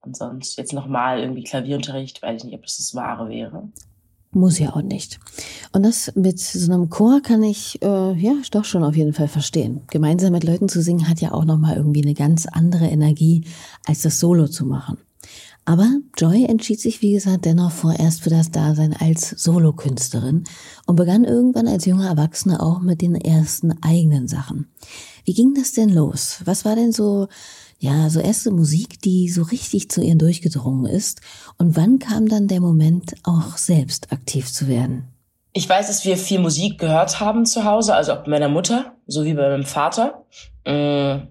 [0.02, 3.70] Und sonst jetzt nochmal irgendwie Klavierunterricht, weiß ich nicht, ob das das Wahre wäre.
[4.32, 5.18] Muss ja auch nicht.
[5.72, 9.26] Und das mit so einem Chor kann ich äh, ja doch schon auf jeden Fall
[9.26, 9.80] verstehen.
[9.90, 13.44] Gemeinsam mit Leuten zu singen hat ja auch nochmal irgendwie eine ganz andere Energie,
[13.86, 14.98] als das Solo zu machen.
[15.64, 20.44] Aber Joy entschied sich, wie gesagt, dennoch vorerst für das Dasein als Solokünstlerin
[20.86, 24.68] und begann irgendwann als junge Erwachsene auch mit den ersten eigenen Sachen.
[25.24, 26.40] Wie ging das denn los?
[26.44, 27.28] Was war denn so
[27.80, 31.22] ja, so erste Musik, die so richtig zu ihr durchgedrungen ist?
[31.56, 35.08] Und wann kam dann der Moment, auch selbst aktiv zu werden?
[35.54, 38.92] Ich weiß, dass wir viel Musik gehört haben zu Hause, also auch bei meiner Mutter,
[39.06, 40.24] so wie bei meinem Vater.
[40.66, 41.26] Mm.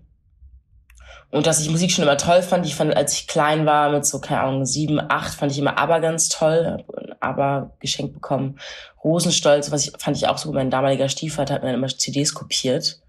[1.32, 2.66] Und dass ich Musik schon immer toll fand.
[2.66, 5.78] Ich fand, als ich klein war, mit so, keine Ahnung, sieben, acht, fand ich immer
[5.78, 6.84] Aber ganz toll.
[7.20, 8.60] Aber geschenkt bekommen.
[9.04, 13.00] Rosenstolz, was ich, fand ich auch so, mein damaliger Stiefvater hat mir immer CDs kopiert.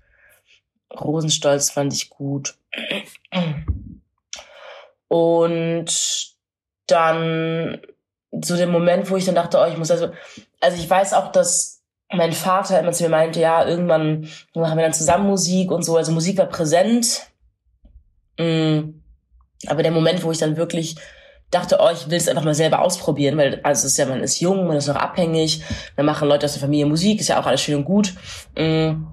[0.94, 2.56] Rosenstolz fand ich gut.
[5.08, 5.90] Und
[6.86, 7.80] dann
[8.40, 10.10] so der Moment, wo ich dann dachte, oh, ich muss also,
[10.60, 14.84] also ich weiß auch, dass mein Vater immer zu mir meinte, ja, irgendwann machen wir
[14.84, 17.26] dann zusammen Musik und so, also Musik war präsent.
[18.38, 19.00] Mm.
[19.66, 20.96] Aber der Moment, wo ich dann wirklich
[21.50, 24.22] dachte, oh, ich will es einfach mal selber ausprobieren, weil also es ist ja, man
[24.22, 25.62] ist jung, man ist noch abhängig,
[25.96, 28.14] dann machen Leute aus der Familie Musik, ist ja auch alles schön und gut.
[28.56, 29.06] Mm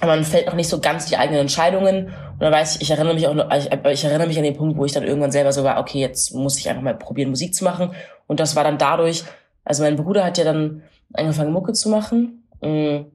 [0.00, 2.06] aber man fällt noch nicht so ganz die eigenen Entscheidungen.
[2.06, 4.76] Und dann weiß ich, ich erinnere mich auch, ich, ich erinnere mich an den Punkt,
[4.76, 7.54] wo ich dann irgendwann selber so war, okay, jetzt muss ich einfach mal probieren, Musik
[7.54, 7.94] zu machen.
[8.26, 9.24] Und das war dann dadurch,
[9.64, 12.44] also mein Bruder hat ja dann angefangen, Mucke zu machen.
[12.60, 13.06] Mm.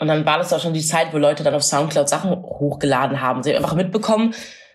[0.00, 3.20] Und dann war das auch schon die Zeit, wo Leute dann auf Soundcloud Sachen hochgeladen
[3.20, 3.42] haben.
[3.42, 4.34] Sie haben einfach mitbekommen,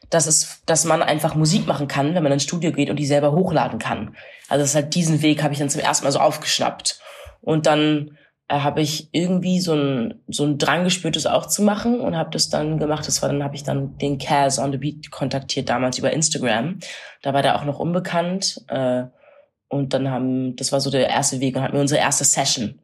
[0.10, 3.06] dass es, dass man einfach Musik machen kann, wenn man ins Studio geht und die
[3.06, 4.16] selber hochladen kann.
[4.48, 7.00] Also das ist halt diesen Weg habe ich dann zum ersten Mal so aufgeschnappt.
[7.42, 8.18] Und dann
[8.48, 12.16] äh, habe ich irgendwie so ein so ein Drang gespürt, das auch zu machen und
[12.16, 13.08] habe das dann gemacht.
[13.08, 16.80] Das war dann habe ich dann den Kaz on the Beat kontaktiert damals über Instagram.
[17.22, 19.04] Da war der auch noch unbekannt äh,
[19.68, 22.80] und dann haben das war so der erste Weg und hatten wir unsere erste Session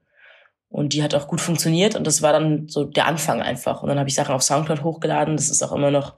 [0.74, 3.90] und die hat auch gut funktioniert und das war dann so der Anfang einfach und
[3.90, 5.38] dann habe ich Sachen auf Soundcloud hochgeladen.
[5.38, 6.16] Das ist auch immer noch,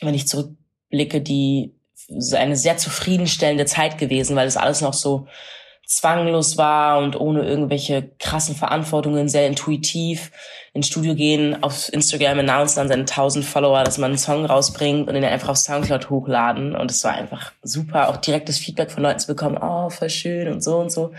[0.00, 1.74] wenn ich zurückblicke, die
[2.34, 5.26] eine sehr zufriedenstellende Zeit gewesen, weil das alles noch so
[5.88, 10.30] zwanglos war und ohne irgendwelche krassen Verantwortungen, sehr intuitiv
[10.74, 15.08] ins Studio gehen, auf Instagram announcen dann seine 1000 Follower, dass man einen Song rausbringt
[15.08, 16.76] und den einfach auf Soundcloud hochladen.
[16.76, 20.52] Und es war einfach super, auch direktes Feedback von Leuten zu bekommen, oh, voll schön
[20.52, 21.12] und so und so.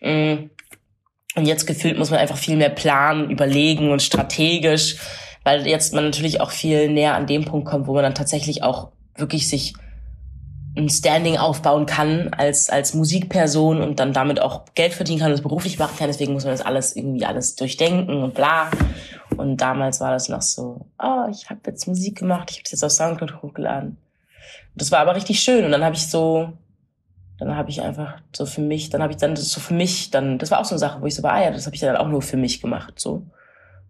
[0.00, 0.48] Mm.
[1.34, 4.96] Und jetzt gefühlt muss man einfach viel mehr planen, überlegen und strategisch,
[5.44, 8.62] weil jetzt man natürlich auch viel näher an dem Punkt kommt, wo man dann tatsächlich
[8.62, 9.74] auch wirklich sich
[10.78, 15.34] ein Standing aufbauen kann als, als Musikperson und dann damit auch Geld verdienen kann und
[15.34, 16.06] es beruflich machen kann.
[16.06, 18.70] Deswegen muss man das alles irgendwie alles durchdenken und bla.
[19.36, 22.72] Und damals war das noch so, oh, ich habe jetzt Musik gemacht, ich habe es
[22.72, 23.98] jetzt auf Soundcloud hochgeladen.
[24.74, 26.52] Das war aber richtig schön und dann habe ich so,
[27.38, 30.38] dann habe ich einfach so für mich, dann habe ich dann so für mich, dann,
[30.38, 31.80] das war auch so eine Sache, wo ich so war, ah ja, das habe ich
[31.80, 33.26] dann auch nur für mich gemacht, so.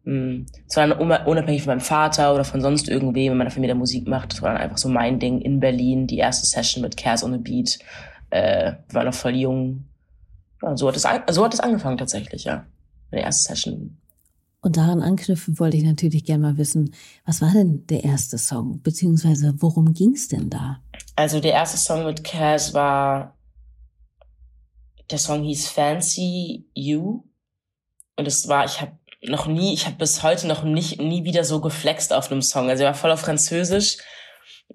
[0.09, 0.47] Mm.
[0.67, 4.09] Es war dann unabhängig von meinem Vater oder von sonst irgendwem, wenn meine Familie Musik
[4.09, 4.33] macht.
[4.33, 7.33] Das war dann einfach so mein Ding in Berlin, die erste Session mit Cares on
[7.33, 7.79] the Beat.
[8.31, 9.85] Äh, wir waren noch voll jung.
[10.63, 12.65] Ja, so hat es so hat es angefangen tatsächlich, ja.
[13.11, 13.99] Meine erste Session.
[14.63, 16.95] Und daran anknüpfen wollte ich natürlich gerne mal wissen,
[17.27, 18.81] was war denn der erste Song?
[18.81, 20.81] Beziehungsweise worum ging es denn da?
[21.17, 23.37] Also der erste Song mit Cass war,
[25.11, 27.25] der Song hieß Fancy You.
[28.17, 31.45] Und es war, ich habe noch nie, ich habe bis heute noch nicht nie wieder
[31.45, 32.69] so geflext auf einem Song.
[32.71, 33.99] Also er war voll auf Französisch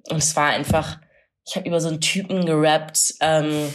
[0.10, 0.98] und es war einfach,
[1.46, 3.74] ich habe über so einen Typen gerappt, ähm,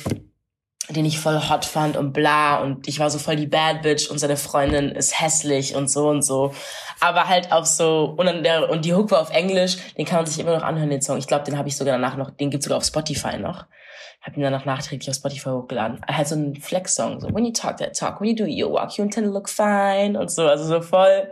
[0.90, 4.10] den ich voll hot fand und bla und ich war so voll die Bad Bitch
[4.10, 6.54] und seine Freundin ist hässlich und so und so.
[7.00, 10.16] Aber halt auch so und dann der und die Hook war auf Englisch, den kann
[10.16, 11.18] man sich immer noch anhören den Song.
[11.18, 13.66] Ich glaube, den habe ich sogar danach noch, den gibt's sogar auf Spotify noch
[14.20, 16.00] habe ihn danach nachträglich auf Spotify hochgeladen.
[16.06, 18.72] Er hat so einen Flex-Song, so When you talk that talk, when you do your
[18.72, 21.28] walk, you intend to look fine und so, also so voll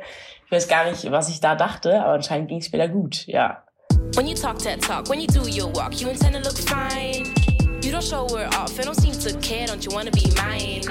[0.47, 3.65] Ich weiß gar nicht, was ich da dachte, aber anscheinend ging es später gut, ja.
[4.15, 7.35] When you talk that talk, when you do your walk, you intend to look fine.
[7.83, 10.83] You don't show her off, and don't seem to care, don't you wanna be mine?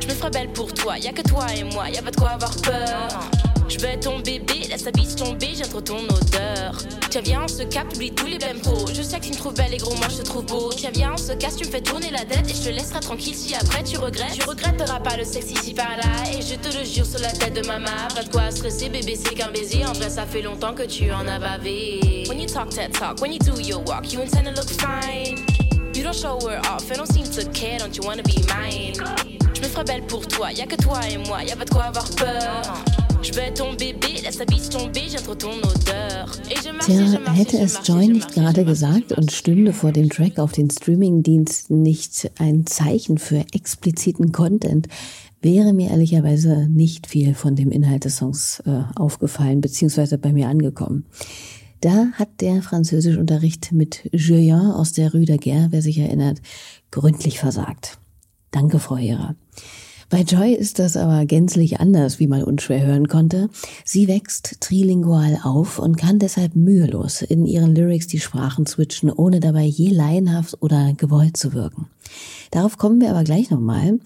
[0.00, 2.30] Je me ferai belle pour toi, y'a que toi et moi, y'a pas de quoi
[2.30, 3.53] avoir peur.
[3.68, 6.76] Je veux ton bébé, laisse ta bise tomber, j'aime trop ton odeur.
[7.10, 8.86] Tiens, viens, on se capte, oublie tous les bempos.
[8.92, 10.70] Je sais que tu me trouves belle et gros, moi je te trouve beau.
[10.72, 13.00] Tiens, viens, on se casse, tu me fais tourner la tête et je te laisserai
[13.00, 14.34] tranquille si après tu regrettes.
[14.34, 17.32] Tu regretteras pas le sexe ici par là, et je te le jure sur la
[17.32, 17.86] tête de maman.
[18.14, 19.84] Pas de quoi stresser, bébé, c'est qu'un baiser.
[19.86, 22.24] En vrai, ça fait longtemps que tu en as bavé.
[22.28, 25.44] When you talk that talk, when you do your walk, you intend to look fine.
[25.94, 28.94] You don't show her off, and don't seem to care, don't you wanna be mine?
[29.54, 31.84] Je me ferai belle pour toi, y'a que toi et moi, y'a pas de quoi
[31.84, 32.62] avoir peur.
[36.80, 41.80] Tja, hätte es Joy nicht gerade gesagt und stünde vor dem Track auf den Streamingdiensten
[41.80, 44.88] nicht ein Zeichen für expliziten Content,
[45.40, 50.18] wäre mir ehrlicherweise nicht viel von dem Inhalt des Songs äh, aufgefallen bzw.
[50.18, 51.06] bei mir angekommen.
[51.80, 56.42] Da hat der Französischunterricht mit Julien aus der Rue de Guerre, wer sich erinnert,
[56.90, 57.98] gründlich versagt.
[58.50, 59.34] Danke, Frau Hera.
[60.14, 63.50] Bei Joy ist das aber gänzlich anders, wie man unschwer hören konnte.
[63.84, 69.40] Sie wächst trilingual auf und kann deshalb mühelos in ihren Lyrics die Sprachen switchen, ohne
[69.40, 71.88] dabei je laienhaft oder gewollt zu wirken.
[72.52, 73.98] Darauf kommen wir aber gleich nochmal.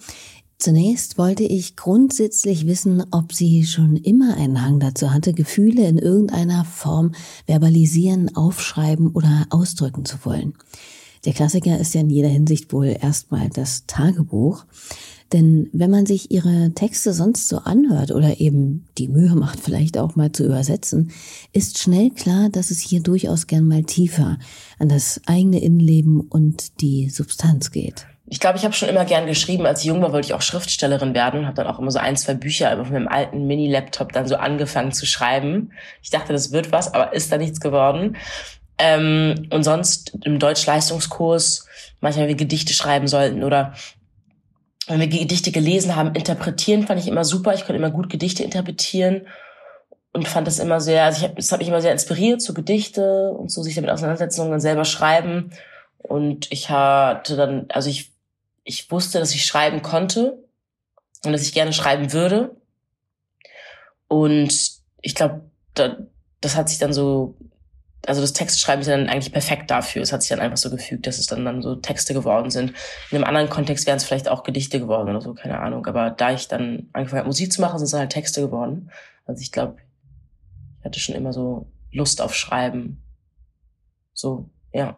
[0.57, 5.99] Zunächst wollte ich grundsätzlich wissen, ob sie schon immer einen Hang dazu hatte, Gefühle in
[5.99, 7.11] irgendeiner Form
[7.45, 10.55] verbalisieren, aufschreiben oder ausdrücken zu wollen.
[11.25, 14.65] Der Klassiker ist ja in jeder Hinsicht wohl erstmal das Tagebuch.
[15.31, 19.97] Denn wenn man sich ihre Texte sonst so anhört oder eben die Mühe macht, vielleicht
[19.97, 21.11] auch mal zu übersetzen,
[21.53, 24.39] ist schnell klar, dass es hier durchaus gern mal tiefer
[24.79, 28.07] an das eigene Innenleben und die Substanz geht.
[28.31, 29.65] Ich glaube, ich habe schon immer gern geschrieben.
[29.65, 31.45] Als ich jung war, wollte ich auch Schriftstellerin werden.
[31.45, 34.91] Habe dann auch immer so ein, zwei Bücher auf meinem alten Mini-Laptop dann so angefangen
[34.91, 35.71] zu schreiben.
[36.03, 38.17] Ich dachte, das wird was, aber ist da nichts geworden.
[38.77, 41.67] Ähm, und sonst im Deutsch-Leistungskurs
[42.01, 43.73] manchmal wir Gedichte schreiben sollten oder
[44.89, 47.53] wenn wir Gedichte gelesen haben, interpretieren fand ich immer super.
[47.53, 49.27] Ich konnte immer gut Gedichte interpretieren
[50.13, 52.53] und fand das immer sehr, also ich hab, das hat mich immer sehr inspiriert, so
[52.53, 55.51] Gedichte und so sich damit auseinandersetzen und dann selber schreiben.
[55.99, 58.11] Und ich hatte dann, also ich,
[58.63, 60.43] ich wusste, dass ich schreiben konnte
[61.23, 62.55] und dass ich gerne schreiben würde.
[64.07, 64.71] Und
[65.01, 65.41] ich glaube,
[65.75, 65.97] da,
[66.41, 67.35] das hat sich dann so
[68.05, 70.01] also das Textschreiben ist dann eigentlich perfekt dafür.
[70.01, 72.73] Es hat sich dann einfach so gefügt, dass es dann, dann so Texte geworden sind.
[73.11, 75.85] In einem anderen Kontext wären es vielleicht auch Gedichte geworden oder so, keine Ahnung.
[75.85, 78.89] Aber da ich dann angefangen habe, Musik zu machen, sind es halt Texte geworden.
[79.25, 79.77] Also ich glaube,
[80.79, 83.03] ich hatte schon immer so Lust auf Schreiben.
[84.13, 84.97] So, ja.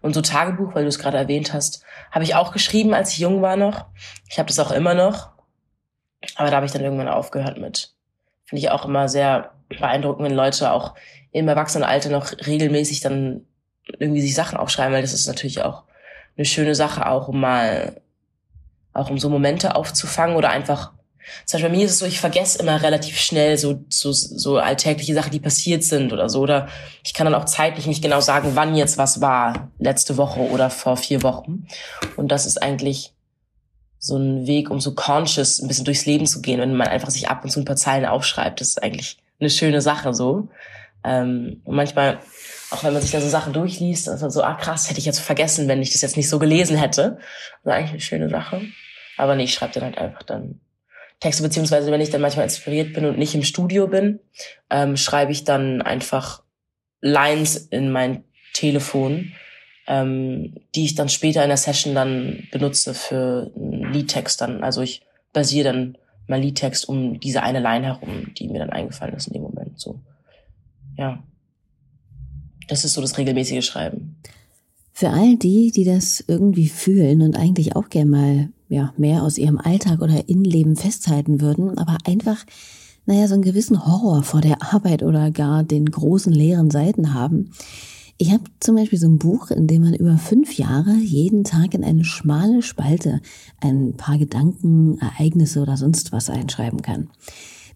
[0.00, 3.18] Und so Tagebuch, weil du es gerade erwähnt hast, habe ich auch geschrieben, als ich
[3.18, 3.86] jung war noch.
[4.28, 5.30] Ich habe das auch immer noch.
[6.36, 7.94] Aber da habe ich dann irgendwann aufgehört mit.
[8.46, 10.94] Finde ich auch immer sehr beeindruckend, wenn Leute auch
[11.34, 13.42] im Erwachsenenalter noch regelmäßig dann
[13.98, 15.82] irgendwie sich Sachen aufschreiben, weil das ist natürlich auch
[16.36, 18.00] eine schöne Sache, auch um mal,
[18.92, 20.92] auch um so Momente aufzufangen oder einfach,
[21.44, 24.58] zum Beispiel bei mir ist es so, ich vergesse immer relativ schnell so, so, so
[24.58, 26.68] alltägliche Sachen, die passiert sind oder so, oder
[27.02, 30.70] ich kann dann auch zeitlich nicht genau sagen, wann jetzt was war, letzte Woche oder
[30.70, 31.66] vor vier Wochen.
[32.16, 33.12] Und das ist eigentlich
[33.98, 37.10] so ein Weg, um so conscious ein bisschen durchs Leben zu gehen, wenn man einfach
[37.10, 38.60] sich ab und zu ein paar Zeilen aufschreibt.
[38.60, 40.48] Das ist eigentlich eine schöne Sache so.
[41.04, 42.18] Ähm, und manchmal,
[42.70, 45.06] auch wenn man sich da so Sachen durchliest, ist man so, ah krass, hätte ich
[45.06, 47.18] jetzt vergessen, wenn ich das jetzt nicht so gelesen hätte.
[47.62, 48.62] Das ist eigentlich eine schöne Sache.
[49.16, 50.60] Aber nee, ich schreibe dann halt einfach dann
[51.20, 54.20] Texte, beziehungsweise wenn ich dann manchmal inspiriert bin und nicht im Studio bin,
[54.70, 56.42] ähm, schreibe ich dann einfach
[57.00, 59.32] Lines in mein Telefon,
[59.86, 64.64] ähm, die ich dann später in der Session dann benutze für einen Liedtext dann.
[64.64, 69.14] Also ich basiere dann mein Liedtext um diese eine Line herum, die mir dann eingefallen
[69.14, 69.78] ist in dem Moment.
[69.78, 70.00] So
[70.96, 71.22] ja,
[72.68, 74.16] das ist so das regelmäßige Schreiben.
[74.92, 79.38] Für all die, die das irgendwie fühlen und eigentlich auch gerne mal ja, mehr aus
[79.38, 82.44] ihrem Alltag oder Innenleben festhalten würden, aber einfach,
[83.06, 87.50] naja, so einen gewissen Horror vor der Arbeit oder gar den großen leeren Seiten haben.
[88.16, 91.74] Ich habe zum Beispiel so ein Buch, in dem man über fünf Jahre jeden Tag
[91.74, 93.20] in eine schmale Spalte
[93.60, 97.10] ein paar Gedanken, Ereignisse oder sonst was einschreiben kann.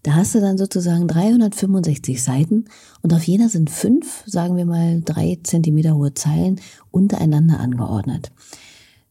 [0.03, 2.65] Da hast du dann sozusagen 365 Seiten
[3.01, 8.31] und auf jeder sind fünf, sagen wir mal, drei Zentimeter hohe Zeilen untereinander angeordnet.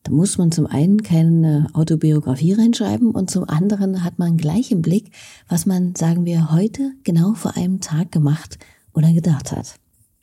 [0.05, 4.81] Da muss man zum einen keine Autobiografie reinschreiben und zum anderen hat man gleich im
[4.81, 5.11] Blick,
[5.48, 8.59] was man, sagen wir, heute genau vor einem Tag gemacht
[8.94, 9.74] oder gedacht hat.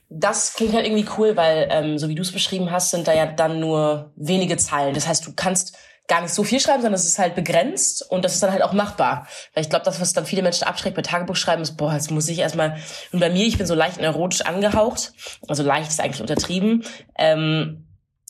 [0.10, 3.13] Das klingt halt irgendwie cool, weil ähm, so wie du es beschrieben hast, sind da
[3.13, 4.95] ja dann nur wenige Zeilen.
[4.95, 8.24] Das heißt, du kannst gar nicht so viel schreiben, sondern es ist halt begrenzt und
[8.24, 9.28] das ist dann halt auch machbar.
[9.54, 12.12] Weil ich glaube, das, was dann viele Menschen abschreckt bei Tagebuch schreiben, ist, boah, jetzt
[12.12, 12.78] muss ich erstmal,
[13.12, 15.13] und bei mir, ich bin so leicht neurotisch angehaucht,
[15.48, 16.84] also leicht ist eigentlich untertrieben,
[17.18, 17.86] ähm,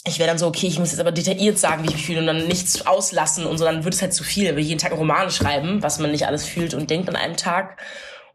[0.08, 2.20] ich wäre dann so, okay, ich muss jetzt aber detailliert sagen, wie ich mich fühle
[2.20, 4.56] und dann nichts auslassen und so, dann wird es halt zu viel.
[4.56, 7.36] Wir jeden Tag einen Roman schreiben, was man nicht alles fühlt und denkt an einem
[7.36, 7.82] Tag.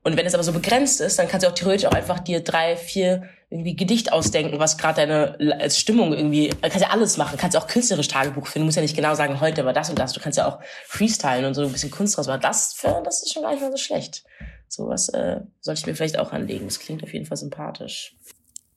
[0.03, 2.42] Und wenn es aber so begrenzt ist, dann kannst du auch theoretisch auch einfach dir
[2.42, 7.16] drei, vier irgendwie Gedicht ausdenken, was gerade deine als Stimmung irgendwie, du kannst ja alles
[7.16, 9.90] machen, kannst auch künstlerisch Tagebuch finden, du musst ja nicht genau sagen, heute war das
[9.90, 12.40] und das, du kannst ja auch freestylen und so ein bisschen Kunst draus machen.
[12.42, 14.24] Das, das ist schon gar nicht mal so schlecht.
[14.68, 16.66] Sowas äh, sollte ich mir vielleicht auch anlegen.
[16.66, 18.16] Das klingt auf jeden Fall sympathisch.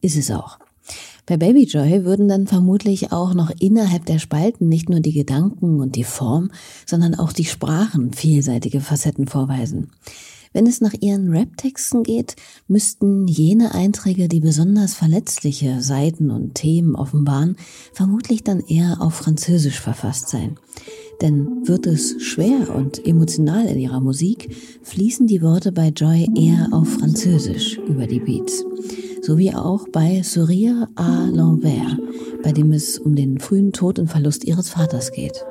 [0.02, 0.58] Ist es auch.
[1.28, 5.80] Bei Baby Joy würden dann vermutlich auch noch innerhalb der Spalten nicht nur die Gedanken
[5.80, 6.52] und die Form,
[6.86, 9.92] sondern auch die Sprachen vielseitige Facetten vorweisen.
[10.54, 12.36] Wenn es nach ihren Rap-Texten geht,
[12.68, 17.58] müssten jene Einträge, die besonders verletzliche Seiten und Themen offenbaren,
[17.92, 20.58] vermutlich dann eher auf Französisch verfasst sein.
[21.22, 26.70] Denn wird es schwer und emotional in ihrer Musik, fließen die Worte bei Joy eher
[26.72, 28.64] auf Französisch über die Beats.
[29.22, 31.98] Sowie auch bei Sourire à l'envers,
[32.44, 35.46] bei dem es um den frühen Tod und Verlust ihres Vaters geht.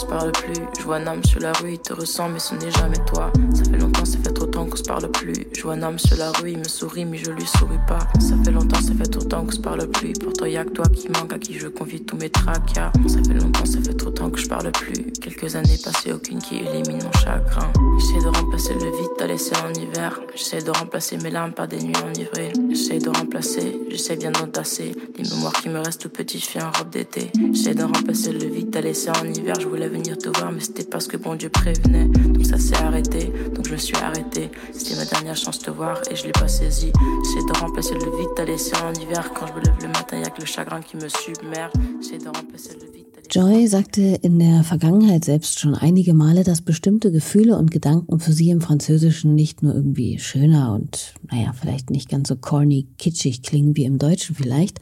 [0.00, 0.54] Se parle plus.
[0.78, 3.30] Je vois un homme sur la rue, il te ressent, mais ce n'est jamais toi.
[3.54, 4.29] Ça fait longtemps, ça fait
[4.66, 5.46] qu'on se parle plus.
[5.52, 8.00] Je un homme sur la rue, il me sourit, mais je lui souris pas.
[8.20, 10.12] Ça fait longtemps, ça fait trop temps qu'on se parle plus.
[10.14, 12.92] Pour toi, y'a que toi qui manque, à qui je confie tous mes tracas.
[13.06, 15.12] Ça fait longtemps, ça fait trop temps que je parle plus.
[15.20, 17.70] Quelques années passées, aucune qui élimine mon chagrin.
[17.98, 20.20] J'essaie de remplacer le vide, t'as laissé en hiver.
[20.34, 22.52] J'essaie de remplacer mes larmes par des nuits enivrées.
[22.70, 26.62] J'essaie de remplacer, j'essaie bien d'entasser les mémoires qui me restent tout petit, je fais
[26.62, 27.30] en robe d'été.
[27.52, 29.54] J'essaie de remplacer le vide, t'as laissé en hiver.
[29.60, 32.06] Je voulais venir te voir, mais c'était parce que bon Dieu prévenait.
[32.06, 34.49] Donc ça s'est arrêté, donc je me suis arrêté.
[34.72, 36.92] C'était ma dernière chance de te voir et je l'ai pas saisi.
[37.24, 39.32] J'essaie de remplacer le vide, t'as laissé en hiver.
[39.34, 41.72] Quand je me lève le matin, y'a que le chagrin qui me submerge.
[42.00, 43.00] J'essaie de remplacer le vide.
[43.32, 48.32] Joy sagte in der Vergangenheit selbst schon einige Male, dass bestimmte Gefühle und Gedanken für
[48.32, 53.42] sie im Französischen nicht nur irgendwie schöner und, naja, vielleicht nicht ganz so corny, kitschig
[53.42, 54.80] klingen wie im Deutschen vielleicht,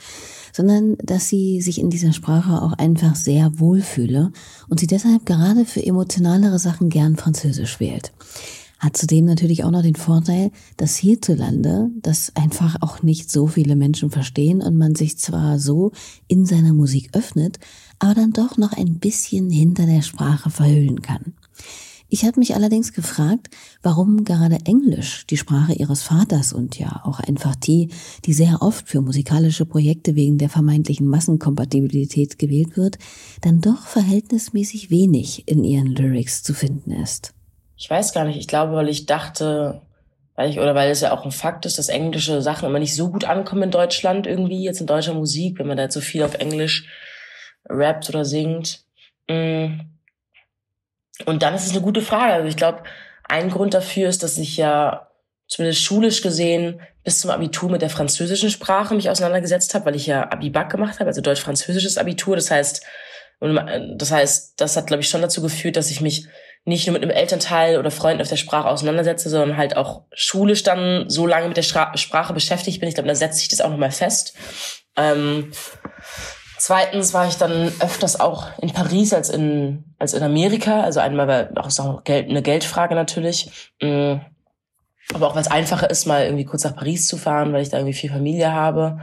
[0.55, 4.33] sondern dass sie sich in dieser Sprache auch einfach sehr wohlfühle
[4.71, 8.13] und sie deshalb gerade für emotionalere Sachen gern Französisch wählt.
[8.79, 13.75] Hat zudem natürlich auch noch den Vorteil, dass hierzulande das einfach auch nicht so viele
[13.75, 15.91] Menschen verstehen und man sich zwar so
[16.29, 17.59] in seiner Musik öffnet,
[17.99, 21.35] aber dann doch noch ein bisschen hinter der Sprache verhüllen kann.
[22.11, 23.51] Ich habe mich allerdings gefragt,
[23.83, 27.91] warum gerade Englisch, die Sprache ihres Vaters und ja auch einfach die,
[28.25, 32.99] die sehr oft für musikalische Projekte wegen der vermeintlichen Massenkompatibilität gewählt wird,
[33.43, 37.35] dann doch verhältnismäßig wenig in ihren Lyrics zu finden ist.
[37.79, 38.37] Ich weiß gar nicht.
[38.37, 39.81] Ich glaube, weil ich dachte,
[40.35, 42.95] weil ich, oder weil es ja auch ein Fakt ist, dass englische Sachen immer nicht
[42.95, 46.01] so gut ankommen in Deutschland irgendwie, jetzt in deutscher Musik, wenn man da jetzt so
[46.01, 46.87] viel auf Englisch
[47.69, 48.83] rappt oder singt.
[49.29, 49.81] Mm.
[51.25, 52.33] Und dann ist es eine gute Frage.
[52.33, 52.83] Also ich glaube,
[53.29, 55.09] ein Grund dafür ist, dass ich ja
[55.47, 60.07] zumindest schulisch gesehen bis zum Abitur mit der französischen Sprache mich auseinandergesetzt habe, weil ich
[60.07, 62.35] ja Abibak gemacht habe, also deutsch-französisches Abitur.
[62.35, 62.85] Das heißt,
[63.41, 66.27] das heißt, das hat glaube ich schon dazu geführt, dass ich mich
[66.69, 70.63] nicht nur mit einem Elternteil oder Freunden auf der Sprache auseinandersetze, sondern halt auch schulisch
[70.63, 72.89] dann so lange mit der Stra Sprache beschäftigt bin.
[72.89, 74.35] Ich glaube, da setzt sich das auch nochmal fest.
[74.97, 75.51] Ähm,
[76.61, 80.83] Zweitens war ich dann öfters auch in Paris als in, als in Amerika.
[80.83, 83.73] Also einmal war auch so eine Geldfrage natürlich.
[83.81, 84.17] Mm.
[85.15, 87.71] Aber auch weil es einfacher ist, mal irgendwie kurz nach Paris zu fahren, weil ich
[87.71, 88.99] da irgendwie viel Familie habe.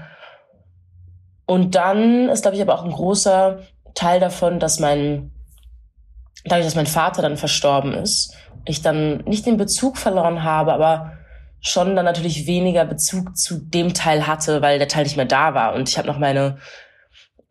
[1.46, 3.60] Und dann ist, glaube ich, aber auch ein großer
[3.96, 5.32] Teil davon, dass mein,
[6.46, 11.14] dadurch, dass mein Vater dann verstorben ist, ich dann nicht den Bezug verloren habe, aber
[11.62, 15.54] schon dann natürlich weniger Bezug zu dem Teil hatte, weil der Teil nicht mehr da
[15.54, 15.74] war.
[15.74, 16.58] Und ich habe noch meine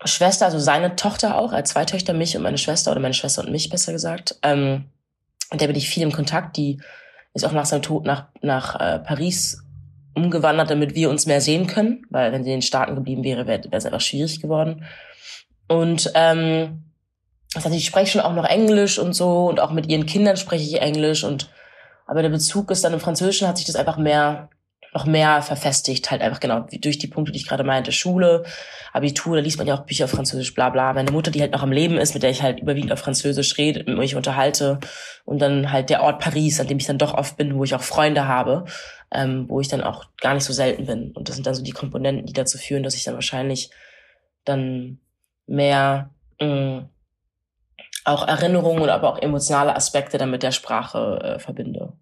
[0.04, 3.42] Schwester, also seine Tochter auch, als zwei Töchter, mich und meine Schwester, oder meine Schwester
[3.42, 4.36] und mich besser gesagt.
[4.42, 4.84] Ähm,
[5.50, 6.56] und der bin ich viel im Kontakt.
[6.56, 6.80] Die
[7.32, 9.62] ist auch nach seinem Tod nach, nach äh, Paris
[10.14, 13.46] umgewandert, damit wir uns mehr sehen können, weil wenn sie in den Staaten geblieben wäre,
[13.46, 14.84] wäre es einfach schwierig geworden.
[15.66, 16.84] Und ähm,
[17.54, 20.36] das heißt, ich spreche schon auch noch Englisch und so und auch mit ihren Kindern
[20.36, 21.50] spreche ich Englisch und
[22.06, 24.50] aber der Bezug ist dann im Französischen hat sich das einfach mehr
[24.94, 28.44] noch mehr verfestigt, halt einfach genau durch die Punkte, die ich gerade meinte, Schule,
[28.92, 30.92] Abitur, da liest man ja auch Bücher auf Französisch, bla bla.
[30.92, 33.58] Meine Mutter, die halt noch am Leben ist, mit der ich halt überwiegend auf Französisch
[33.58, 34.78] rede, mit mich unterhalte
[35.24, 37.74] und dann halt der Ort Paris, an dem ich dann doch oft bin, wo ich
[37.74, 38.66] auch Freunde habe,
[39.10, 41.10] ähm, wo ich dann auch gar nicht so selten bin.
[41.10, 43.70] Und das sind dann so die Komponenten, die dazu führen, dass ich dann wahrscheinlich
[44.44, 45.00] dann
[45.46, 46.10] mehr
[46.40, 46.88] mh, mm,
[48.04, 51.92] auch Erinnerungen aber auch emotionale Aspekte dann mit der Sprache äh, verbinde.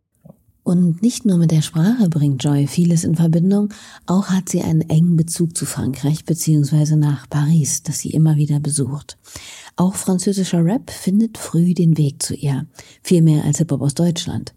[0.65, 3.75] Und nicht nur mit der Sprache bringt Joy vieles in Verbindung,
[4.07, 6.95] auch hat sie einen engen Bezug zu Frankreich bzw.
[6.95, 9.19] nach Paris, das sie immer wieder besucht.
[9.75, 12.67] Auch französischer Rap findet früh den Weg zu ihr,
[13.03, 14.55] viel mehr als Hip-Hop aus Deutschland.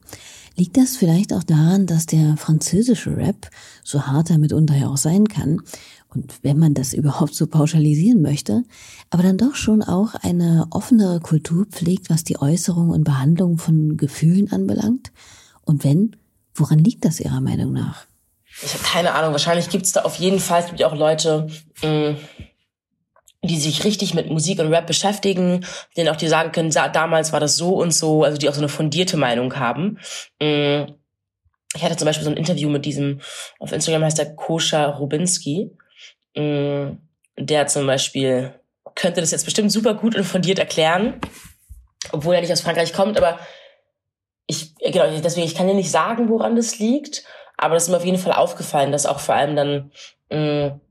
[0.57, 3.49] Liegt das vielleicht auch daran, dass der französische Rap,
[3.83, 5.61] so hart er mitunter ja auch sein kann,
[6.15, 8.63] und wenn man das überhaupt so pauschalisieren möchte,
[9.09, 13.97] aber dann doch schon auch eine offenere Kultur pflegt, was die Äußerung und Behandlung von
[13.97, 15.11] Gefühlen anbelangt?
[15.63, 16.15] Und wenn,
[16.53, 18.05] woran liegt das Ihrer Meinung nach?
[18.63, 19.33] Ich habe keine Ahnung.
[19.33, 21.47] Wahrscheinlich gibt es da auf jeden Fall, gibt auch Leute,
[21.83, 22.17] mh, mm,
[23.43, 27.39] die sich richtig mit Musik und Rap beschäftigen, denen auch die sagen können, damals war
[27.39, 29.99] das so und so, also die auch so eine fundierte Meinung haben.
[30.41, 30.85] Mm,
[31.75, 33.19] ich hatte zum Beispiel so ein Interview mit diesem,
[33.59, 35.71] auf Instagram heißt der Kosha Rubinski.
[36.35, 36.97] Mm,
[37.37, 38.53] der zum Beispiel
[38.95, 41.19] könnte das jetzt bestimmt super gut und fundiert erklären,
[42.11, 43.39] obwohl er nicht aus Frankreich kommt, aber
[44.47, 47.23] ich, genau, deswegen, ich kann dir nicht sagen, woran das liegt,
[47.57, 49.91] aber das ist mir auf jeden Fall aufgefallen, dass auch vor allem dann
[50.29, 50.81] mh, mm,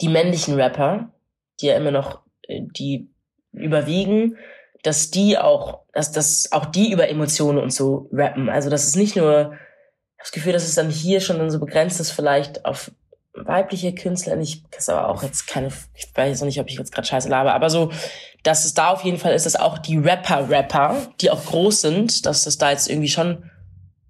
[0.00, 1.12] die männlichen Rapper,
[1.60, 3.10] die ja immer noch, äh, die
[3.52, 4.36] überwiegen,
[4.82, 8.48] dass die auch, dass, dass auch die über Emotionen und so rappen.
[8.48, 9.58] Also das ist nicht nur, ich habe
[10.18, 12.92] das Gefühl, dass es dann hier schon dann so begrenzt ist, vielleicht auf
[13.44, 17.06] weibliche Künstler, ich ist aber auch jetzt keine, ich weiß nicht, ob ich jetzt gerade
[17.06, 17.90] scheiße labe, aber so,
[18.42, 22.26] dass es da auf jeden Fall ist, dass auch die Rapper-Rapper, die auch groß sind,
[22.26, 23.50] dass das da jetzt irgendwie schon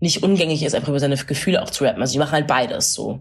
[0.00, 2.00] nicht ungängig ist, einfach über seine Gefühle auch zu rappen.
[2.00, 3.20] Also die machen halt beides so.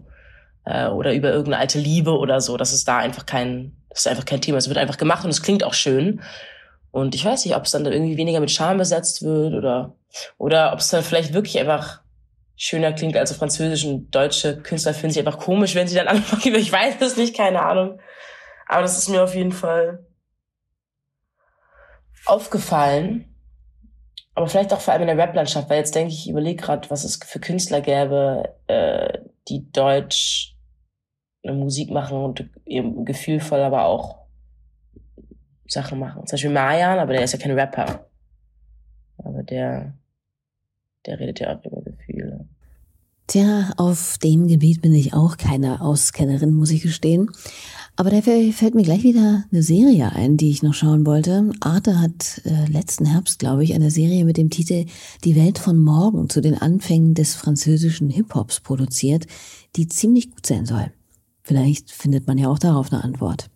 [0.64, 2.56] Äh, oder über irgendeine alte Liebe oder so.
[2.56, 4.58] Das ist da einfach kein, das ist einfach kein Thema.
[4.58, 6.20] Es wird einfach gemacht und es klingt auch schön.
[6.90, 9.94] Und ich weiß nicht, ob es dann irgendwie weniger mit Charme besetzt wird oder,
[10.36, 12.00] oder ob es dann vielleicht wirklich einfach
[12.58, 16.08] schöner klingt als auf Französisch und deutsche Künstler finden sich einfach komisch, wenn sie dann
[16.08, 16.56] anfangen.
[16.56, 18.00] Ich weiß es nicht, keine Ahnung.
[18.66, 20.04] Aber das ist mir auf jeden Fall
[22.26, 23.34] aufgefallen.
[24.34, 26.90] Aber vielleicht auch vor allem in der Rap-Landschaft, weil jetzt denke ich, ich überlege gerade,
[26.90, 30.54] was es für Künstler gäbe, äh, die Deutsch
[31.42, 34.26] eine Musik machen und eben gefühlvoll, aber auch
[35.66, 36.26] Sachen machen.
[36.26, 38.06] Zum Beispiel Marjan, aber der ist ja kein Rapper.
[39.18, 39.94] Aber der,
[41.08, 42.46] der redet ja auch über Gefühle.
[43.26, 47.30] Tja, auf dem Gebiet bin ich auch keine Auskennerin, muss ich gestehen.
[47.96, 51.50] Aber dafür fällt mir gleich wieder eine Serie ein, die ich noch schauen wollte.
[51.60, 54.86] Arte hat äh, letzten Herbst, glaube ich, eine Serie mit dem Titel
[55.24, 59.26] Die Welt von morgen zu den Anfängen des französischen Hip-Hops produziert,
[59.76, 60.92] die ziemlich gut sein soll.
[61.42, 63.50] Vielleicht findet man ja auch darauf eine Antwort.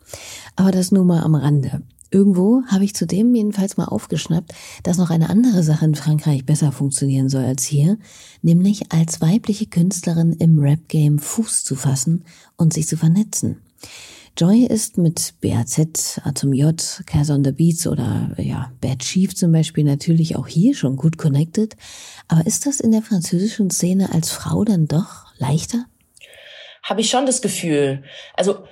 [0.56, 1.82] Aber das nur mal am Rande.
[2.12, 4.52] Irgendwo habe ich zudem jedenfalls mal aufgeschnappt,
[4.82, 7.96] dass noch eine andere Sache in Frankreich besser funktionieren soll als hier,
[8.42, 12.24] nämlich als weibliche Künstlerin im Rap-Game Fuß zu fassen
[12.56, 13.62] und sich zu vernetzen.
[14.36, 19.50] Joy ist mit BAZ, Atom J, Cas on the Beats oder ja, Bad Chief zum
[19.52, 21.76] Beispiel natürlich auch hier schon gut connected.
[22.28, 25.86] Aber ist das in der französischen Szene als Frau dann doch leichter?
[26.82, 28.04] Habe ich schon das Gefühl.
[28.34, 28.64] Also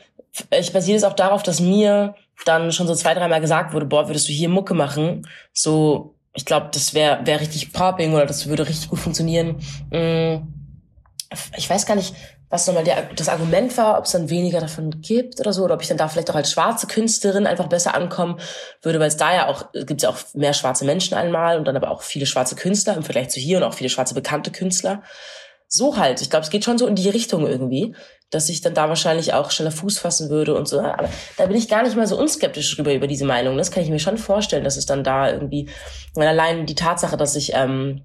[0.59, 2.14] ich basiere es auch darauf, dass mir
[2.45, 5.26] dann schon so zwei, dreimal gesagt wurde, boah, würdest du hier Mucke machen?
[5.53, 9.57] So, ich glaube, das wäre wär richtig popping oder das würde richtig gut funktionieren.
[9.91, 10.47] Mm,
[11.57, 12.14] ich weiß gar nicht,
[12.49, 15.74] was nochmal der, das Argument war, ob es dann weniger davon gibt oder so, oder
[15.74, 18.41] ob ich dann da vielleicht auch als schwarze Künstlerin einfach besser ankommen
[18.82, 21.66] würde, weil es da ja auch, es gibt ja auch mehr schwarze Menschen einmal und
[21.66, 24.51] dann aber auch viele schwarze Künstler im Vergleich zu hier und auch viele schwarze bekannte
[24.51, 25.03] Künstler.
[25.68, 26.20] So halt.
[26.20, 27.95] Ich glaube, es geht schon so in die Richtung irgendwie
[28.31, 30.81] dass ich dann da wahrscheinlich auch schneller Fuß fassen würde und so.
[30.81, 33.57] Aber da bin ich gar nicht mal so unskeptisch drüber über diese Meinung.
[33.57, 35.68] Das kann ich mir schon vorstellen, dass es dann da irgendwie,
[36.14, 38.05] weil allein die Tatsache, dass ich, ähm,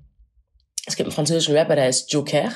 [0.88, 2.51] es gibt einen französischen Rapper, der heißt Joker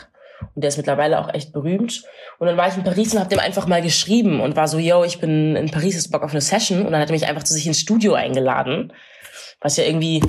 [0.56, 2.04] und der ist mittlerweile auch echt berühmt.
[2.40, 4.80] Und dann war ich in Paris und habe dem einfach mal geschrieben und war so,
[4.80, 6.86] yo, ich bin in Paris, ist Bock auf eine Session.
[6.86, 8.94] Und dann hat er mich einfach zu sich ins Studio eingeladen,
[9.62, 10.22] was ja irgendwie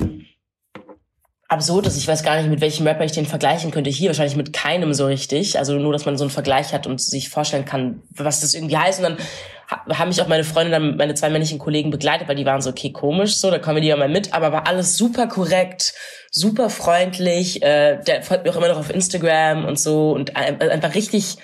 [1.51, 1.97] absurd ist.
[1.97, 3.89] Ich weiß gar nicht, mit welchem Rapper ich den vergleichen könnte.
[3.89, 5.59] Hier wahrscheinlich mit keinem so richtig.
[5.59, 8.77] Also nur, dass man so einen Vergleich hat und sich vorstellen kann, was das irgendwie
[8.77, 9.03] heißt.
[9.03, 12.45] Und dann haben mich auch meine Freunde, dann meine zwei männlichen Kollegen begleitet, weil die
[12.45, 14.33] waren so, okay, komisch, so, da kommen wir die ja mal mit.
[14.33, 15.93] Aber war alles super korrekt,
[16.31, 17.61] super freundlich.
[17.61, 20.11] Äh, der folgt mir auch immer noch auf Instagram und so.
[20.11, 21.35] Und einfach richtig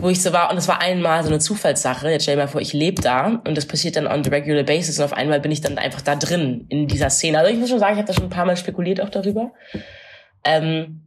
[0.00, 2.10] wo ich so war, und es war einmal so eine Zufallssache.
[2.10, 4.62] Jetzt stell dir mal vor, ich lebe da und das passiert dann on the regular
[4.62, 7.38] basis und auf einmal bin ich dann einfach da drin in dieser Szene.
[7.38, 9.52] Also ich muss schon sagen, ich habe da schon ein paar Mal spekuliert auch darüber.
[10.44, 11.02] Ähm,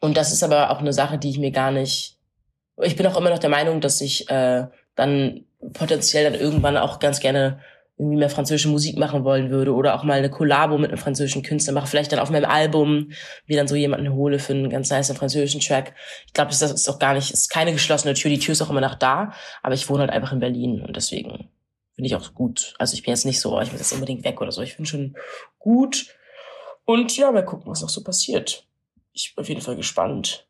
[0.00, 2.16] und das ist aber auch eine Sache, die ich mir gar nicht.
[2.82, 6.98] Ich bin auch immer noch der Meinung, dass ich äh, dann potenziell dann irgendwann auch
[6.98, 7.60] ganz gerne
[8.00, 11.42] irgendwie mehr französische Musik machen wollen würde oder auch mal eine Kollabo mit einem französischen
[11.42, 13.10] Künstler mache, vielleicht dann auf meinem Album
[13.44, 15.94] wie dann so jemanden hole für einen ganz nice französischen Track.
[16.26, 18.70] Ich glaube, das ist auch gar nicht, ist keine geschlossene Tür, die Tür ist auch
[18.70, 21.50] immer noch da, aber ich wohne halt einfach in Berlin und deswegen
[21.94, 22.74] finde ich auch gut.
[22.78, 24.62] Also ich bin jetzt nicht so, oh, ich muss jetzt unbedingt weg oder so.
[24.62, 25.16] Ich finde schon
[25.58, 26.06] gut.
[26.86, 28.66] Und ja, mal gucken, was noch so passiert.
[29.12, 30.46] ich bin auf jeden Fall gespannt.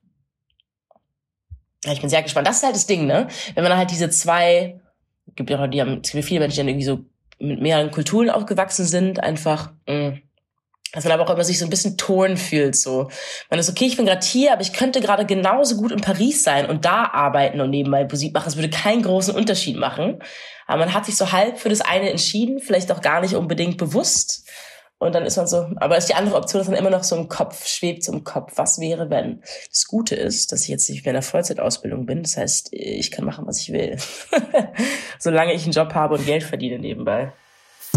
[1.85, 2.47] Ja, ich bin sehr gespannt.
[2.47, 3.27] Das ist halt das Ding, ne?
[3.55, 4.81] Wenn man halt diese zwei,
[5.35, 7.05] gibt ja auch, die haben, es gibt viele Menschen, die dann irgendwie so
[7.41, 10.23] mit mehreren Kulturen aufgewachsen sind, einfach, mh, mm,
[10.93, 13.11] dass man aber auch immer sich so ein bisschen torn fühlt, so.
[13.49, 16.43] Man ist okay, ich bin gerade hier, aber ich könnte gerade genauso gut in Paris
[16.43, 18.49] sein und da arbeiten und nebenbei Musik machen.
[18.49, 20.19] Es würde keinen großen Unterschied machen.
[20.67, 23.77] Aber man hat sich so halb für das eine entschieden, vielleicht auch gar nicht unbedingt
[23.77, 24.49] bewusst.
[25.01, 27.17] Und dann ist man so, aber ist die andere Option, dass dann immer noch so
[27.17, 29.43] im Kopf schwebt, so im Kopf, was wäre, wenn?
[29.71, 32.23] Das Gute ist, dass ich jetzt nicht mehr in der Vollzeitausbildung bin.
[32.23, 33.97] Das heißt, ich kann machen, was ich will.
[35.19, 37.33] Solange ich einen Job habe und Geld verdiene nebenbei.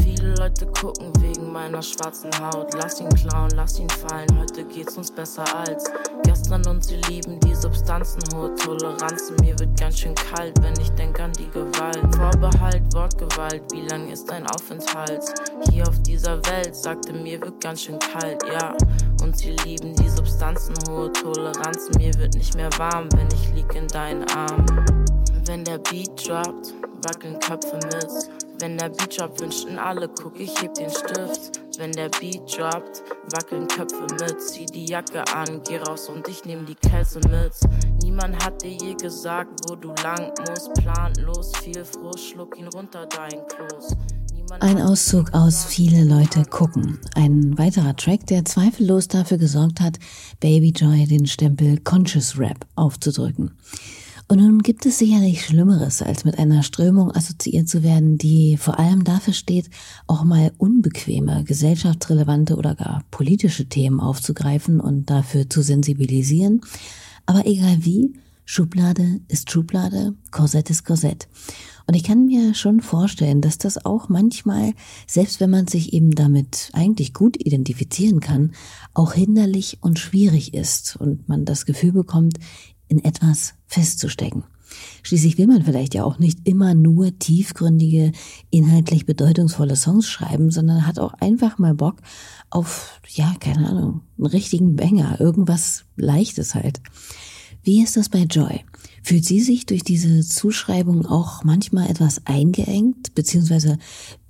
[0.01, 2.73] Viele Leute gucken wegen meiner schwarzen Haut.
[2.73, 4.27] Lass ihn klauen, lass ihn fallen.
[4.39, 5.85] Heute geht's uns besser als
[6.23, 8.21] gestern und sie lieben die Substanzen.
[8.35, 9.31] Hohe Toleranz.
[9.39, 12.15] Mir wird ganz schön kalt, wenn ich denk an die Gewalt.
[12.15, 13.61] Vorbehalt, Wortgewalt.
[13.71, 15.23] Wie lang ist dein Aufenthalt?
[15.69, 18.75] Hier auf dieser Welt sagte mir wird ganz schön kalt, ja.
[19.21, 20.73] Und sie lieben die Substanzen.
[20.89, 21.89] Hohe Toleranz.
[21.97, 24.65] Mir wird nicht mehr warm, wenn ich lieg in deinen Armen.
[25.45, 26.73] Wenn der Beat droppt,
[27.03, 28.43] wackeln Köpfe mit.
[28.59, 31.59] Wenn der Beat droppt, wünschten alle, guck, ich heb den Stift.
[31.77, 34.41] Wenn der Beat droppt, wackeln Köpfe mit.
[34.41, 37.53] Zieh die Jacke an, geh raus und ich nehm die Käse mit.
[38.01, 40.73] Niemand hat dir je gesagt, wo du lang musst.
[40.75, 43.95] Planlos, viel Frust, schluck ihn runter, dein Kloß.
[44.59, 46.99] Ein Auszug aus Viele Leute gucken.
[47.15, 49.99] Ein weiterer Track, der zweifellos dafür gesorgt hat,
[50.39, 53.57] Baby Joy den Stempel Conscious Rap aufzudrücken.
[54.27, 58.79] Und nun gibt es sicherlich Schlimmeres, als mit einer Strömung assoziiert zu werden, die vor
[58.79, 59.69] allem dafür steht,
[60.07, 66.61] auch mal unbequeme, gesellschaftsrelevante oder gar politische Themen aufzugreifen und dafür zu sensibilisieren.
[67.25, 68.13] Aber egal wie,
[68.45, 71.27] Schublade ist Schublade, Korsett ist Korsett.
[71.85, 74.73] Und ich kann mir schon vorstellen, dass das auch manchmal,
[75.05, 78.53] selbst wenn man sich eben damit eigentlich gut identifizieren kann,
[78.93, 82.37] auch hinderlich und schwierig ist und man das Gefühl bekommt,
[82.87, 84.43] in etwas festzustecken.
[85.03, 88.11] Schließlich will man vielleicht ja auch nicht immer nur tiefgründige,
[88.49, 91.97] inhaltlich bedeutungsvolle Songs schreiben, sondern hat auch einfach mal Bock
[92.49, 96.81] auf, ja, keine Ahnung, einen richtigen Banger, irgendwas Leichtes halt.
[97.63, 98.61] Wie ist das bei Joy?
[99.03, 103.77] Fühlt sie sich durch diese Zuschreibung auch manchmal etwas eingeengt, beziehungsweise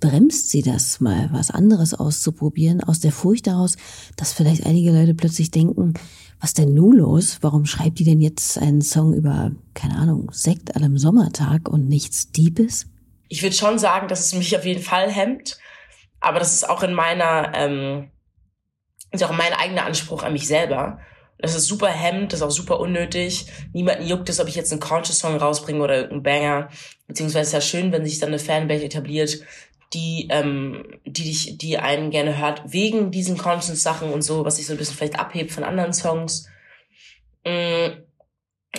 [0.00, 3.76] bremst sie das mal, was anderes auszuprobieren, aus der Furcht daraus,
[4.16, 5.94] dass vielleicht einige Leute plötzlich denken,
[6.40, 7.38] was denn nun los?
[7.40, 11.88] Warum schreibt die denn jetzt einen Song über, keine Ahnung, Sekt an einem Sommertag und
[11.88, 12.86] nichts Diebes?
[13.28, 15.56] Ich würde schon sagen, dass es mich auf jeden Fall hemmt,
[16.20, 18.10] aber das ist auch in meiner, ähm,
[19.12, 20.98] ist auch mein eigener Anspruch an mich selber.
[21.38, 23.46] Das ist super hemmt, das ist auch super unnötig.
[23.72, 26.68] Niemanden juckt es, ob ich jetzt einen Conscious-Song rausbringe oder irgendeinen Banger.
[27.06, 29.40] Beziehungsweise ist ja schön, wenn sich dann eine Fanbase etabliert,
[29.92, 34.66] die, ähm, die dich, die einen gerne hört, wegen diesen Conscience-Sachen und so, was sich
[34.66, 36.48] so ein bisschen vielleicht abhebt von anderen Songs.
[37.44, 37.88] Mm,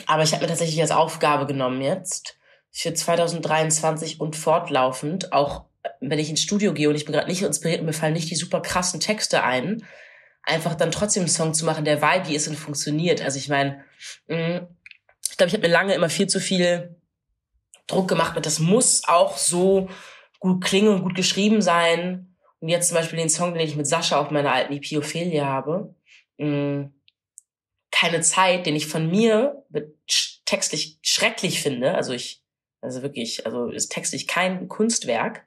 [0.07, 2.37] aber ich habe mir tatsächlich als Aufgabe genommen jetzt
[2.71, 5.65] für 2023 und fortlaufend, auch
[6.01, 8.29] wenn ich ins Studio gehe und ich bin gerade nicht inspiriert und mir fallen nicht
[8.29, 9.85] die super krassen Texte ein,
[10.45, 13.21] einfach dann trotzdem einen Song zu machen, der vibey ist und funktioniert.
[13.21, 13.83] Also ich meine,
[14.27, 14.59] mm,
[15.29, 16.95] ich glaube, ich habe mir lange immer viel zu viel
[17.87, 19.89] Druck gemacht mit, das muss auch so
[20.39, 22.35] gut klingen und gut geschrieben sein.
[22.59, 25.45] Und jetzt zum Beispiel den Song, den ich mit Sascha auf meiner alten EP Ophelia
[25.45, 25.95] habe.
[26.37, 26.85] Mm,
[27.91, 29.63] keine Zeit, den ich von mir
[30.45, 31.95] textlich schrecklich finde.
[31.95, 32.43] Also ich,
[32.81, 35.45] also wirklich, also ist textlich kein Kunstwerk,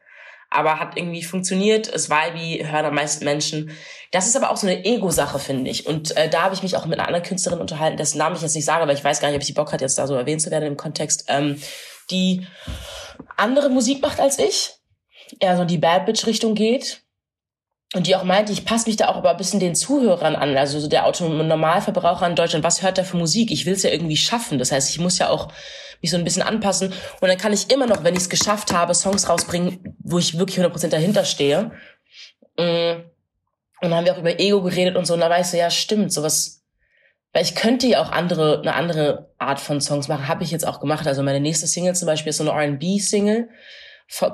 [0.50, 1.88] aber hat irgendwie funktioniert.
[1.88, 3.70] Es war wie hören am meisten Menschen.
[4.12, 5.86] Das ist aber auch so eine Ego-Sache, finde ich.
[5.86, 8.42] Und äh, da habe ich mich auch mit einer anderen Künstlerin unterhalten, dessen Namen ich
[8.42, 10.14] jetzt nicht sage, weil ich weiß gar nicht, ob sie Bock hat, jetzt da so
[10.14, 11.60] erwähnt zu werden im Kontext, ähm,
[12.10, 12.46] die
[13.36, 14.78] andere Musik macht als ich
[15.40, 17.02] eher so die Bad Bitch Richtung geht.
[17.94, 20.56] Und die auch meinte, ich passe mich da auch aber ein bisschen den Zuhörern an,
[20.58, 23.50] also so der Autonormalverbraucher in Deutschland, was hört der für Musik?
[23.50, 24.58] Ich will es ja irgendwie schaffen.
[24.58, 25.48] Das heißt, ich muss ja auch
[26.02, 26.92] mich so ein bisschen anpassen.
[27.20, 30.38] Und dann kann ich immer noch, wenn ich es geschafft habe, Songs rausbringen, wo ich
[30.38, 31.72] wirklich 100% dahinter stehe.
[32.58, 33.04] Mm.
[33.80, 35.14] Und dann haben wir auch über Ego geredet und so.
[35.14, 36.64] Und da weißt du, ja, stimmt, sowas.
[37.32, 40.28] Weil ich könnte ja auch andere, eine andere Art von Songs machen.
[40.28, 41.06] Habe ich jetzt auch gemacht.
[41.06, 43.48] Also meine nächste Single zum Beispiel ist so eine R&B-Single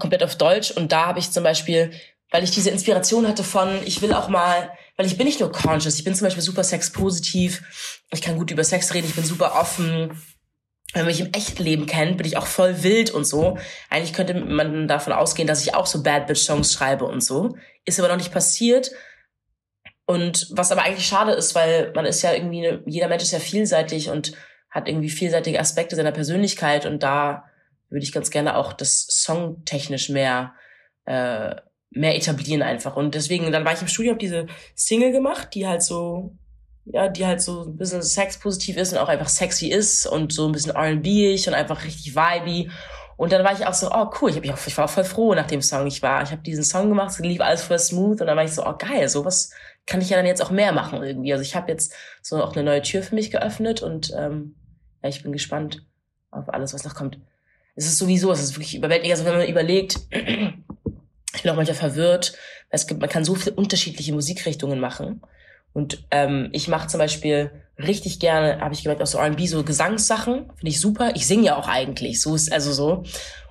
[0.01, 0.71] komplett auf Deutsch.
[0.71, 1.93] Und da habe ich zum Beispiel,
[2.31, 5.53] weil ich diese Inspiration hatte von, ich will auch mal, weil ich bin nicht nur
[5.53, 9.25] conscious, ich bin zum Beispiel super sexpositiv, ich kann gut über Sex reden, ich bin
[9.25, 10.21] super offen.
[10.93, 13.59] Wenn man mich im echten Leben kennt, bin ich auch voll wild und so.
[13.91, 17.57] Eigentlich könnte man davon ausgehen, dass ich auch so Bad Bitch Songs schreibe und so.
[17.85, 18.93] Ist aber noch nicht passiert.
[20.07, 23.41] Und was aber eigentlich schade ist, weil man ist ja irgendwie, jeder Mensch ist ja
[23.41, 24.35] vielseitig und
[24.71, 27.45] hat irgendwie vielseitige Aspekte seiner Persönlichkeit und da
[27.91, 30.55] würde ich ganz gerne auch das songtechnisch mehr
[31.07, 31.55] äh,
[31.95, 32.97] mehr etablieren einfach.
[32.97, 36.33] Und deswegen, dann war ich im Studio, habe diese Single gemacht, die halt so
[36.87, 40.47] ja, die halt so ein bisschen sexpositiv ist und auch einfach sexy ist und so
[40.47, 42.71] ein bisschen R&B-ig und einfach richtig vibey.
[43.17, 44.91] Und dann war ich auch so, oh cool, ich, hab mich auch, ich war auch
[44.91, 45.87] voll froh nach dem Song.
[45.87, 48.45] Ich war, ich habe diesen Song gemacht, es lief alles voll smooth und dann war
[48.45, 49.51] ich so, oh geil, sowas
[49.87, 51.33] kann ich ja dann jetzt auch mehr machen irgendwie.
[51.33, 54.57] Also ich habe jetzt so auch eine neue Tür für mich geöffnet und ähm,
[55.03, 55.87] ja, ich bin gespannt
[56.31, 57.19] auf alles, was noch kommt.
[57.77, 59.19] Es ist sowieso, es ist wirklich überwältigend.
[59.19, 60.55] Also wenn man überlegt, ich
[61.45, 62.33] bin auch manchmal verwirrt,
[62.71, 65.23] es gibt, man kann so viele unterschiedliche Musikrichtungen machen.
[65.73, 69.63] Und ähm, ich mache zum Beispiel richtig gerne, habe ich gemerkt, auch so R&B, so
[69.63, 71.13] Gesangssachen, finde ich super.
[71.15, 73.05] Ich singe ja auch eigentlich, so ist also so.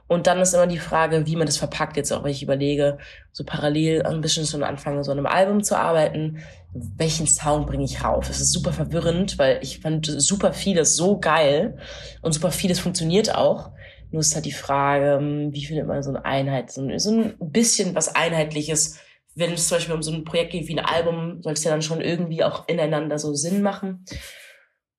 [0.07, 2.97] Und dann ist immer die Frage, wie man das verpackt jetzt auch, wenn ich überlege,
[3.31, 6.39] so parallel ein bisschen so anfange, so an einem Album zu arbeiten,
[6.73, 8.29] welchen Sound bringe ich rauf?
[8.29, 11.77] Es ist super verwirrend, weil ich fand super vieles so geil
[12.21, 13.71] und super vieles funktioniert auch.
[14.13, 15.19] Nur ist halt die Frage,
[15.51, 18.99] wie findet man so eine Einheit, so ein, so ein bisschen was Einheitliches
[19.35, 21.71] wenn es zum Beispiel um so ein Projekt geht wie ein Album, soll es ja
[21.71, 24.05] dann schon irgendwie auch ineinander so Sinn machen.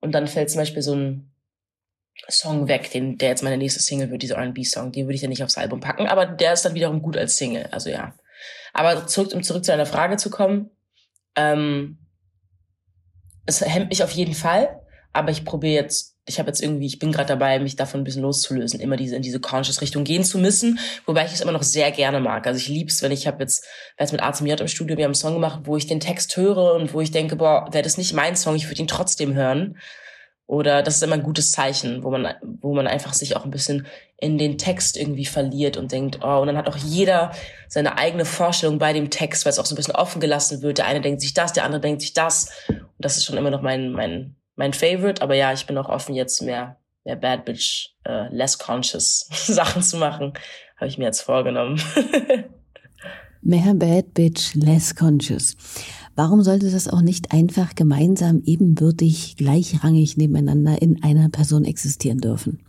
[0.01, 1.33] Und dann fällt zum Beispiel so ein
[2.29, 5.29] Song weg, den, der jetzt meine nächste Single wird, dieser R&B-Song, den würde ich ja
[5.29, 8.15] nicht aufs Album packen, aber der ist dann wiederum gut als Single, also ja.
[8.73, 10.71] Aber zurück, um zurück zu deiner Frage zu kommen,
[11.37, 11.99] ähm,
[13.47, 14.81] es hemmt mich auf jeden Fall,
[15.15, 18.05] aber ich probiere jetzt ich habe jetzt irgendwie, ich bin gerade dabei, mich davon ein
[18.05, 21.53] bisschen loszulösen, immer diese in diese conscious Richtung gehen zu müssen, wobei ich es immer
[21.53, 22.47] noch sehr gerne mag.
[22.47, 23.67] Also ich lieb's, wenn ich habe jetzt,
[23.99, 26.01] jetzt mit A zum J im Studio, wir haben einen Song gemacht, wo ich den
[26.01, 28.89] Text höre und wo ich denke, boah, wäre das nicht mein Song, ich würde ihn
[28.89, 29.77] trotzdem hören.
[30.47, 33.51] Oder das ist immer ein gutes Zeichen, wo man, wo man einfach sich auch ein
[33.51, 33.87] bisschen
[34.19, 37.33] in den Text irgendwie verliert und denkt, oh, und dann hat auch jeder
[37.67, 40.79] seine eigene Vorstellung bei dem Text, weil es auch so ein bisschen offen gelassen wird.
[40.79, 42.51] Der eine denkt sich das, der andere denkt sich das.
[42.69, 45.89] Und das ist schon immer noch mein, mein, mein Favorite, aber ja, ich bin auch
[45.89, 50.33] offen, jetzt mehr, mehr Bad Bitch, äh, less conscious Sachen zu machen.
[50.77, 51.81] Habe ich mir jetzt vorgenommen.
[53.43, 55.57] mehr Bad Bitch, less conscious.
[56.17, 62.61] Warum sollte das auch nicht einfach gemeinsam ebenbürtig, gleichrangig nebeneinander in einer Person existieren dürfen?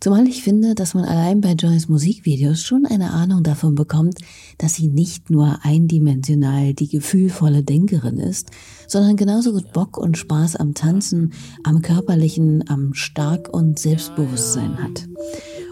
[0.00, 4.18] Zumal ich finde, dass man allein bei Joys Musikvideos schon eine Ahnung davon bekommt,
[4.58, 8.50] dass sie nicht nur eindimensional die gefühlvolle Denkerin ist,
[8.88, 11.32] sondern genauso gut Bock und Spaß am Tanzen,
[11.62, 15.06] am körperlichen, am Stark und Selbstbewusstsein hat.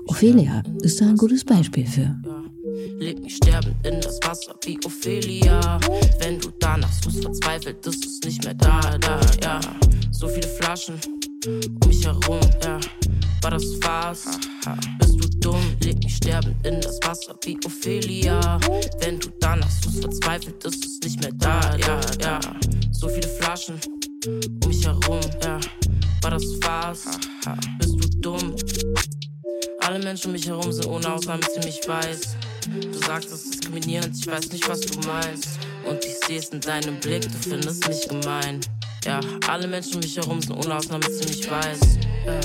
[0.07, 2.17] Ophelia ist da ein gutes Beispiel für.
[2.99, 5.81] Leg mich sterbend in das Wasser wie Ophelia.
[6.21, 9.61] Wenn du danach suchst, verzweifelt, ist es nicht mehr da, da, ja.
[10.11, 10.95] So viele Flaschen
[11.47, 12.79] um mich herum, ja.
[13.43, 14.25] War das Spaß?
[14.99, 15.63] Bist du dumm?
[15.81, 18.59] Leg mich sterbend in das Wasser wie Ophelia.
[19.01, 22.41] Wenn du danach suchst, verzweifelt, ist es nicht mehr da, ja, ja.
[23.57, 23.81] Flaschen
[24.63, 25.59] um mich herum, ja.
[26.21, 27.05] War das Spaß?
[27.79, 28.55] Bist du dumm?
[29.81, 32.37] Alle Menschen um mich herum sind ohne Ausnahme ziemlich weiß.
[32.69, 35.59] Du sagst, es ist diskriminierend, ich weiß nicht, was du meinst.
[35.89, 38.61] Und ich sehe es in deinem Blick, du findest mich gemein.
[39.05, 41.81] Ja, alle Menschen um mich herum sind ohne Ausnahme ziemlich weiß.
[42.27, 42.41] Ja.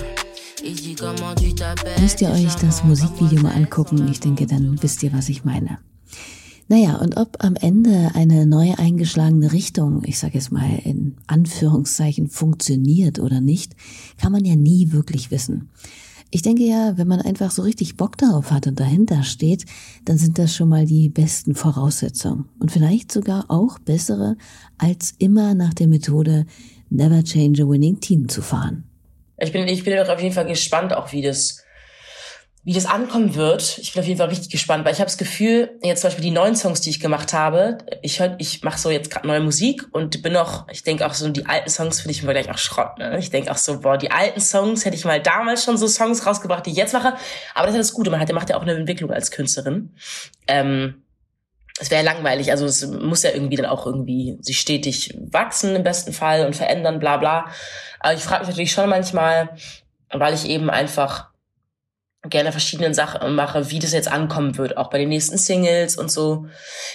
[1.99, 5.79] Müsst ihr euch das Musikvideo mal angucken, ich denke, dann wisst ihr, was ich meine.
[6.71, 12.29] Naja, und ob am Ende eine neu eingeschlagene Richtung, ich sage jetzt mal in Anführungszeichen,
[12.29, 13.75] funktioniert oder nicht,
[14.17, 15.69] kann man ja nie wirklich wissen.
[16.29, 19.65] Ich denke ja, wenn man einfach so richtig Bock darauf hat und dahinter steht,
[20.05, 22.45] dann sind das schon mal die besten Voraussetzungen.
[22.57, 24.37] Und vielleicht sogar auch bessere,
[24.77, 26.45] als immer nach der Methode
[26.89, 28.85] Never Change a Winning Team zu fahren.
[29.37, 31.65] Ich bin, ich bin auf jeden Fall gespannt, auch wie das
[32.63, 35.17] wie das ankommen wird, ich bin auf jeden Fall richtig gespannt, weil ich habe das
[35.17, 38.77] Gefühl, jetzt zum Beispiel die neuen Songs, die ich gemacht habe, ich hör, ich mache
[38.77, 42.01] so jetzt gerade neue Musik und bin noch, ich denke auch so, die alten Songs
[42.01, 42.99] finde ich immer gleich auch Schrott.
[42.99, 43.17] Ne?
[43.17, 46.23] Ich denke auch so, boah, die alten Songs hätte ich mal damals schon so Songs
[46.27, 47.15] rausgebracht, die ich jetzt mache.
[47.55, 49.95] Aber das ist das Gute, man hat, macht ja auch eine Entwicklung als Künstlerin.
[50.47, 51.01] Ähm,
[51.79, 55.83] es wäre langweilig, also es muss ja irgendwie dann auch irgendwie sich stetig wachsen im
[55.83, 57.47] besten Fall und verändern, bla bla.
[57.99, 59.49] Aber ich frage mich natürlich schon manchmal,
[60.11, 61.30] weil ich eben einfach
[62.29, 66.11] gerne verschiedene Sachen mache, wie das jetzt ankommen wird, auch bei den nächsten Singles und
[66.11, 66.45] so.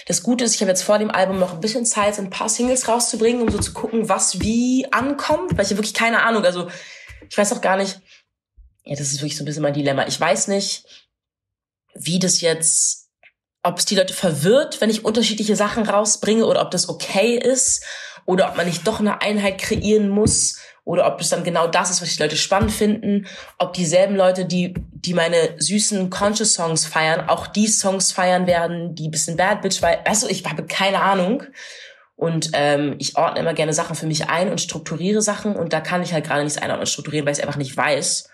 [0.05, 2.29] Das Gute ist, ich habe jetzt vor dem Album noch ein bisschen Zeit, so ein
[2.29, 6.23] paar Singles rauszubringen, um so zu gucken, was wie ankommt, weil ich habe wirklich keine
[6.23, 6.45] Ahnung.
[6.45, 6.69] Also
[7.29, 7.99] ich weiß auch gar nicht,
[8.85, 10.07] ja, das ist wirklich so ein bisschen mein Dilemma.
[10.07, 10.85] Ich weiß nicht,
[11.93, 13.09] wie das jetzt,
[13.63, 17.83] ob es die Leute verwirrt, wenn ich unterschiedliche Sachen rausbringe oder ob das okay ist
[18.25, 20.57] oder ob man nicht doch eine Einheit kreieren muss
[20.87, 23.27] oder ob es dann genau das ist, was die Leute spannend finden,
[23.57, 28.95] ob dieselben Leute, die, die meine süßen Conscious Songs feiern, auch die Songs feiern werden,
[28.95, 31.43] die bisschen Bad Bitch, weil, weißt du, ich habe keine Ahnung.
[32.15, 35.81] Und ähm, ich ordne immer gerne Sachen für mich ein und strukturiere Sachen und da
[35.81, 38.29] kann ich halt gerade nichts einordnen und strukturieren, weil ich es einfach nicht weiß.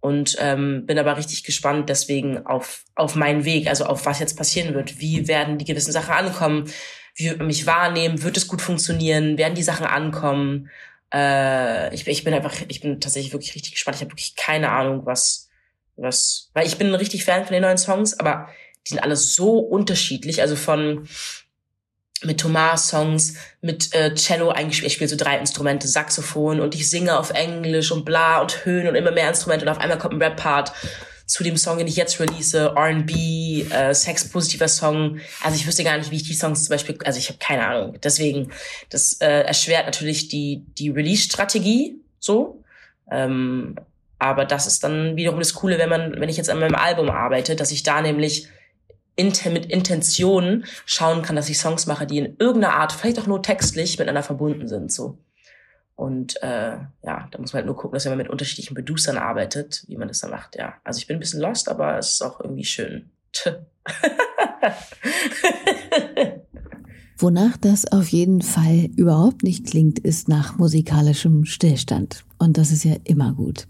[0.00, 4.38] Und ähm, bin aber richtig gespannt deswegen auf, auf meinen Weg, also auf was jetzt
[4.38, 5.00] passieren wird.
[5.00, 6.72] Wie werden die gewissen Sachen ankommen?
[7.14, 8.22] Wie wird man mich wahrnehmen?
[8.22, 9.36] Wird es gut funktionieren?
[9.36, 10.70] Werden die Sachen ankommen?
[11.12, 13.96] Äh, ich, ich bin einfach, ich bin tatsächlich wirklich richtig gespannt.
[13.96, 15.48] Ich habe wirklich keine Ahnung, was,
[15.96, 18.48] was, weil ich bin ein richtig Fan von den neuen Songs, aber
[18.86, 20.40] die sind alle so unterschiedlich.
[20.40, 21.08] Also von
[22.22, 24.88] mit Thomas-Songs, mit äh, Cello eingespielt.
[24.88, 28.86] Ich spiele so drei Instrumente, Saxophon und ich singe auf Englisch und bla und Höhen
[28.88, 30.72] und immer mehr Instrumente und auf einmal kommt ein Rap-Part
[31.30, 35.20] zu dem Song, den ich jetzt release, R&B, äh, Sex-positiver Song.
[35.42, 37.68] Also ich wüsste gar nicht, wie ich die Songs zum Beispiel, also ich habe keine
[37.68, 37.98] Ahnung.
[38.02, 38.50] Deswegen,
[38.88, 42.64] das äh, erschwert natürlich die, die Release-Strategie so.
[43.12, 43.76] Ähm,
[44.18, 47.10] aber das ist dann wiederum das Coole, wenn man, wenn ich jetzt an meinem Album
[47.10, 48.48] arbeite, dass ich da nämlich
[49.16, 53.42] mit Intention schauen kann, dass ich Songs mache, die in irgendeiner Art, vielleicht auch nur
[53.42, 54.90] textlich, miteinander verbunden sind.
[54.90, 55.18] So.
[56.00, 59.84] Und äh, ja, da muss man halt nur gucken, dass man mit unterschiedlichen Producern arbeitet,
[59.86, 60.72] wie man das dann macht, ja.
[60.82, 63.10] Also ich bin ein bisschen lost, aber es ist auch irgendwie schön.
[67.18, 72.24] Wonach das auf jeden Fall überhaupt nicht klingt, ist nach musikalischem Stillstand.
[72.38, 73.66] Und das ist ja immer gut.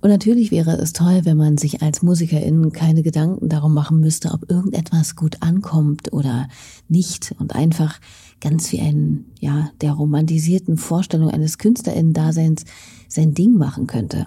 [0.00, 4.32] Und natürlich wäre es toll, wenn man sich als Musikerin keine Gedanken darum machen müsste,
[4.32, 6.48] ob irgendetwas gut ankommt oder
[6.88, 8.00] nicht und einfach
[8.42, 12.64] ganz wie ein, ja, der romantisierten Vorstellung eines KünstlerInnen-Daseins
[13.08, 14.26] sein Ding machen könnte.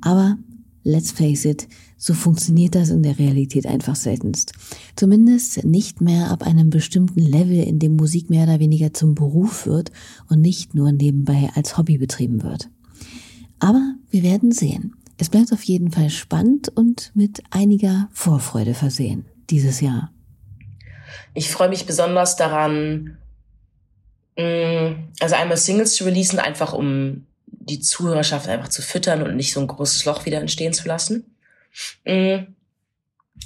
[0.00, 0.38] Aber
[0.82, 4.52] let's face it, so funktioniert das in der Realität einfach seltenst.
[4.96, 9.66] Zumindest nicht mehr ab einem bestimmten Level, in dem Musik mehr oder weniger zum Beruf
[9.66, 9.92] wird
[10.28, 12.70] und nicht nur nebenbei als Hobby betrieben wird.
[13.60, 14.96] Aber wir werden sehen.
[15.16, 20.10] Es bleibt auf jeden Fall spannend und mit einiger Vorfreude versehen dieses Jahr.
[21.34, 23.16] Ich freue mich besonders daran,
[24.36, 29.60] also einmal Singles zu releasen, einfach um die Zuhörerschaft einfach zu füttern und nicht so
[29.60, 31.36] ein großes Loch wieder entstehen zu lassen.
[32.04, 32.54] Mm.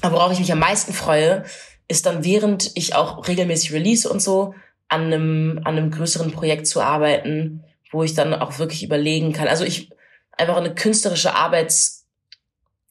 [0.01, 1.45] Aber worauf ich mich am meisten freue,
[1.89, 4.55] ist dann, während ich auch regelmäßig release und so,
[4.89, 9.49] an einem, an einem größeren Projekt zu arbeiten, wo ich dann auch wirklich überlegen kann.
[9.49, 9.91] Also ich,
[10.33, 11.75] einfach eine künstlerische Arbeit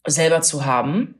[0.06, 1.16] selber zu haben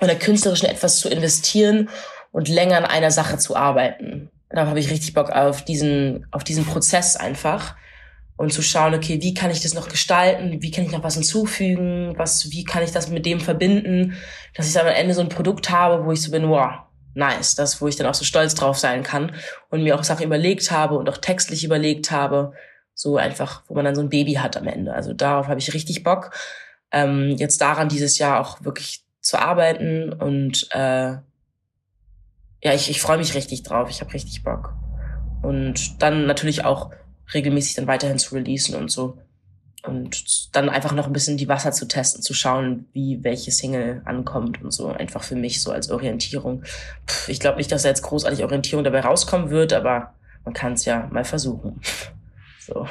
[0.00, 1.88] und der künstlerischen etwas zu investieren
[2.32, 4.30] und länger an einer Sache zu arbeiten.
[4.54, 7.76] Da habe ich richtig Bock auf diesen, auf diesen Prozess einfach
[8.36, 10.62] und zu schauen, okay, wie kann ich das noch gestalten?
[10.62, 12.14] Wie kann ich noch was hinzufügen?
[12.16, 14.14] Was, wie kann ich das mit dem verbinden?
[14.54, 16.80] Dass ich dann am Ende so ein Produkt habe, wo ich so bin, wow,
[17.14, 17.54] nice.
[17.54, 19.32] Das, wo ich dann auch so stolz drauf sein kann
[19.70, 22.52] und mir auch Sachen überlegt habe und auch textlich überlegt habe
[22.94, 24.92] so einfach, wo man dann so ein Baby hat am Ende.
[24.92, 26.30] Also darauf habe ich richtig Bock,
[26.90, 31.14] ähm, jetzt daran dieses Jahr auch wirklich zu arbeiten und äh,
[32.62, 33.90] ja, ich, ich freue mich richtig drauf.
[33.90, 34.74] Ich habe richtig Bock.
[35.42, 36.90] Und dann natürlich auch
[37.34, 39.18] regelmäßig dann weiterhin zu releasen und so.
[39.84, 44.02] Und dann einfach noch ein bisschen die Wasser zu testen, zu schauen, wie welche Single
[44.04, 44.86] ankommt und so.
[44.88, 46.62] Einfach für mich so als Orientierung.
[47.06, 50.74] Puh, ich glaube nicht, dass da jetzt großartig Orientierung dabei rauskommen wird, aber man kann
[50.74, 51.80] es ja mal versuchen.
[52.64, 52.86] So.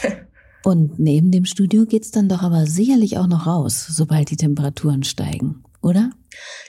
[0.62, 5.02] Und neben dem Studio geht's dann doch aber sicherlich auch noch raus, sobald die Temperaturen
[5.02, 6.10] steigen, oder?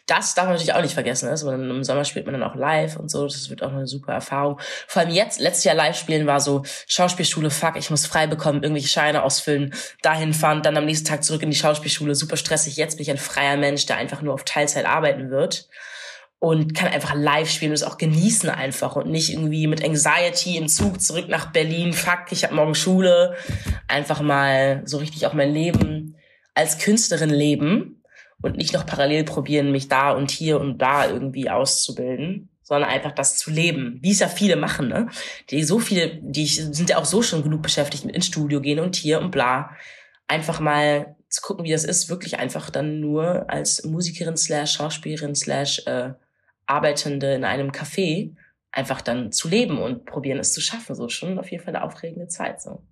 [0.05, 1.27] Das darf man natürlich auch nicht vergessen.
[1.27, 3.25] Also Im Sommer spielt man dann auch live und so.
[3.25, 4.59] Das wird auch eine super Erfahrung.
[4.87, 8.63] Vor allem jetzt, letztes Jahr live spielen war so Schauspielschule, fuck, ich muss frei bekommen,
[8.63, 12.15] irgendwelche Scheine ausfüllen, dahin fahren, dann am nächsten Tag zurück in die Schauspielschule.
[12.15, 12.77] Super stressig.
[12.77, 15.67] Jetzt bin ich ein freier Mensch, der einfach nur auf Teilzeit arbeiten wird
[16.39, 20.57] und kann einfach live spielen und es auch genießen einfach und nicht irgendwie mit Anxiety
[20.57, 23.35] im Zug zurück nach Berlin, fuck, ich habe morgen Schule,
[23.87, 26.15] einfach mal so richtig auch mein Leben
[26.53, 27.96] als Künstlerin leben
[28.41, 33.11] und nicht noch parallel probieren, mich da und hier und da irgendwie auszubilden, sondern einfach
[33.11, 35.09] das zu leben, wie es ja viele machen, ne?
[35.49, 38.79] Die so viele, die sind ja auch so schon genug beschäftigt mit ins Studio gehen
[38.79, 39.71] und hier und bla.
[40.27, 45.35] Einfach mal zu gucken, wie das ist, wirklich einfach dann nur als Musikerin slash Schauspielerin
[45.35, 46.13] slash äh,
[46.65, 48.35] Arbeitende in einem Café
[48.71, 50.95] einfach dann zu leben und probieren es zu schaffen.
[50.95, 52.61] So schon auf jeden Fall eine aufregende Zeit.
[52.61, 52.83] So.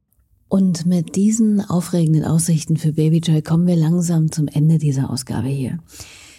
[0.48, 5.48] Und mit diesen aufregenden Aussichten für Baby Joy kommen wir langsam zum Ende dieser Ausgabe
[5.48, 5.80] hier.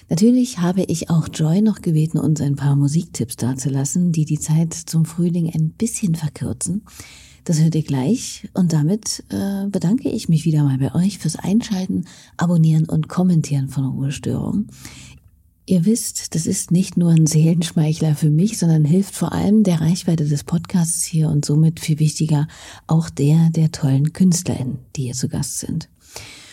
[0.08, 4.72] Natürlich habe ich auch Joy noch gebeten, uns ein paar Musiktipps dazulassen, die die Zeit
[4.72, 6.82] zum Frühling ein bisschen verkürzen.
[7.42, 11.36] Das hört ihr gleich und damit äh, bedanke ich mich wieder mal bei euch fürs
[11.36, 12.04] Einschalten,
[12.36, 14.66] Abonnieren und Kommentieren von Ruhestörung.
[15.68, 19.80] Ihr wisst, das ist nicht nur ein Seelenschmeichler für mich, sondern hilft vor allem der
[19.80, 22.46] Reichweite des Podcasts hier und somit viel wichtiger
[22.86, 25.88] auch der der tollen KünstlerInnen, die hier zu Gast sind.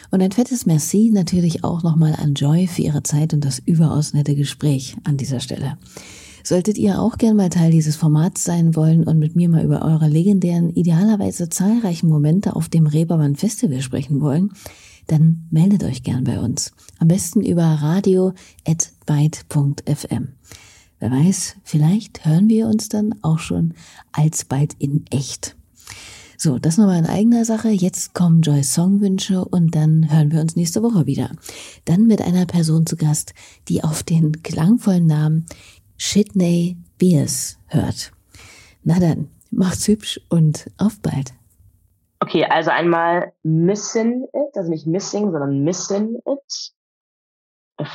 [0.09, 4.14] Und ein fettes Merci natürlich auch nochmal an Joy für ihre Zeit und das überaus
[4.14, 5.78] nette Gespräch an dieser Stelle.
[6.43, 9.86] Solltet ihr auch gern mal Teil dieses Formats sein wollen und mit mir mal über
[9.86, 14.51] eure legendären, idealerweise zahlreichen Momente auf dem Reeperbahn Festival sprechen wollen,
[15.08, 16.72] dann meldet euch gern bei uns.
[16.99, 20.28] Am besten über radio.byte.fm.
[20.99, 23.74] Wer weiß, vielleicht hören wir uns dann auch schon
[24.14, 25.56] alsbald in echt.
[26.38, 27.70] So, das nochmal in eigener Sache.
[27.70, 31.32] Jetzt kommen Joyce Songwünsche und dann hören wir uns nächste Woche wieder.
[31.86, 33.34] Dann mit einer Person zu Gast,
[33.68, 35.45] die auf den klangvollen Namen
[35.97, 38.12] Shitney Beers hört.
[38.84, 41.34] Na dann, macht's hübsch und auf bald.
[42.24, 46.71] Okay, also einmal Missing It, also nicht Missing, sondern Missing It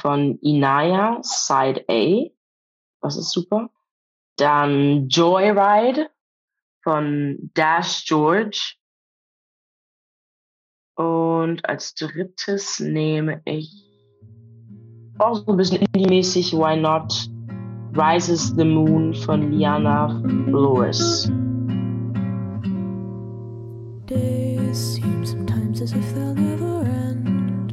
[0.02, 2.28] von Inaya, Side A.
[3.00, 3.70] Das ist super.
[4.36, 6.10] Dann Joyride
[6.82, 8.74] von Dash George.
[10.94, 13.82] Und als drittes nehme ich
[15.18, 17.30] auch so ein bisschen indie-mäßig, Why Not?
[17.94, 21.32] Rises the Moon von Liana Flores.
[24.08, 27.72] Days seem sometimes as if they'll never end.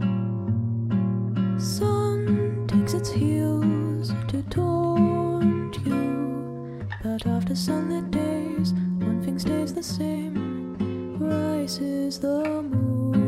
[1.61, 9.81] Sun takes its heels to taunt you, but after sunlit days, one thing stays the
[9.81, 10.75] same.
[11.19, 13.24] Rises the moon.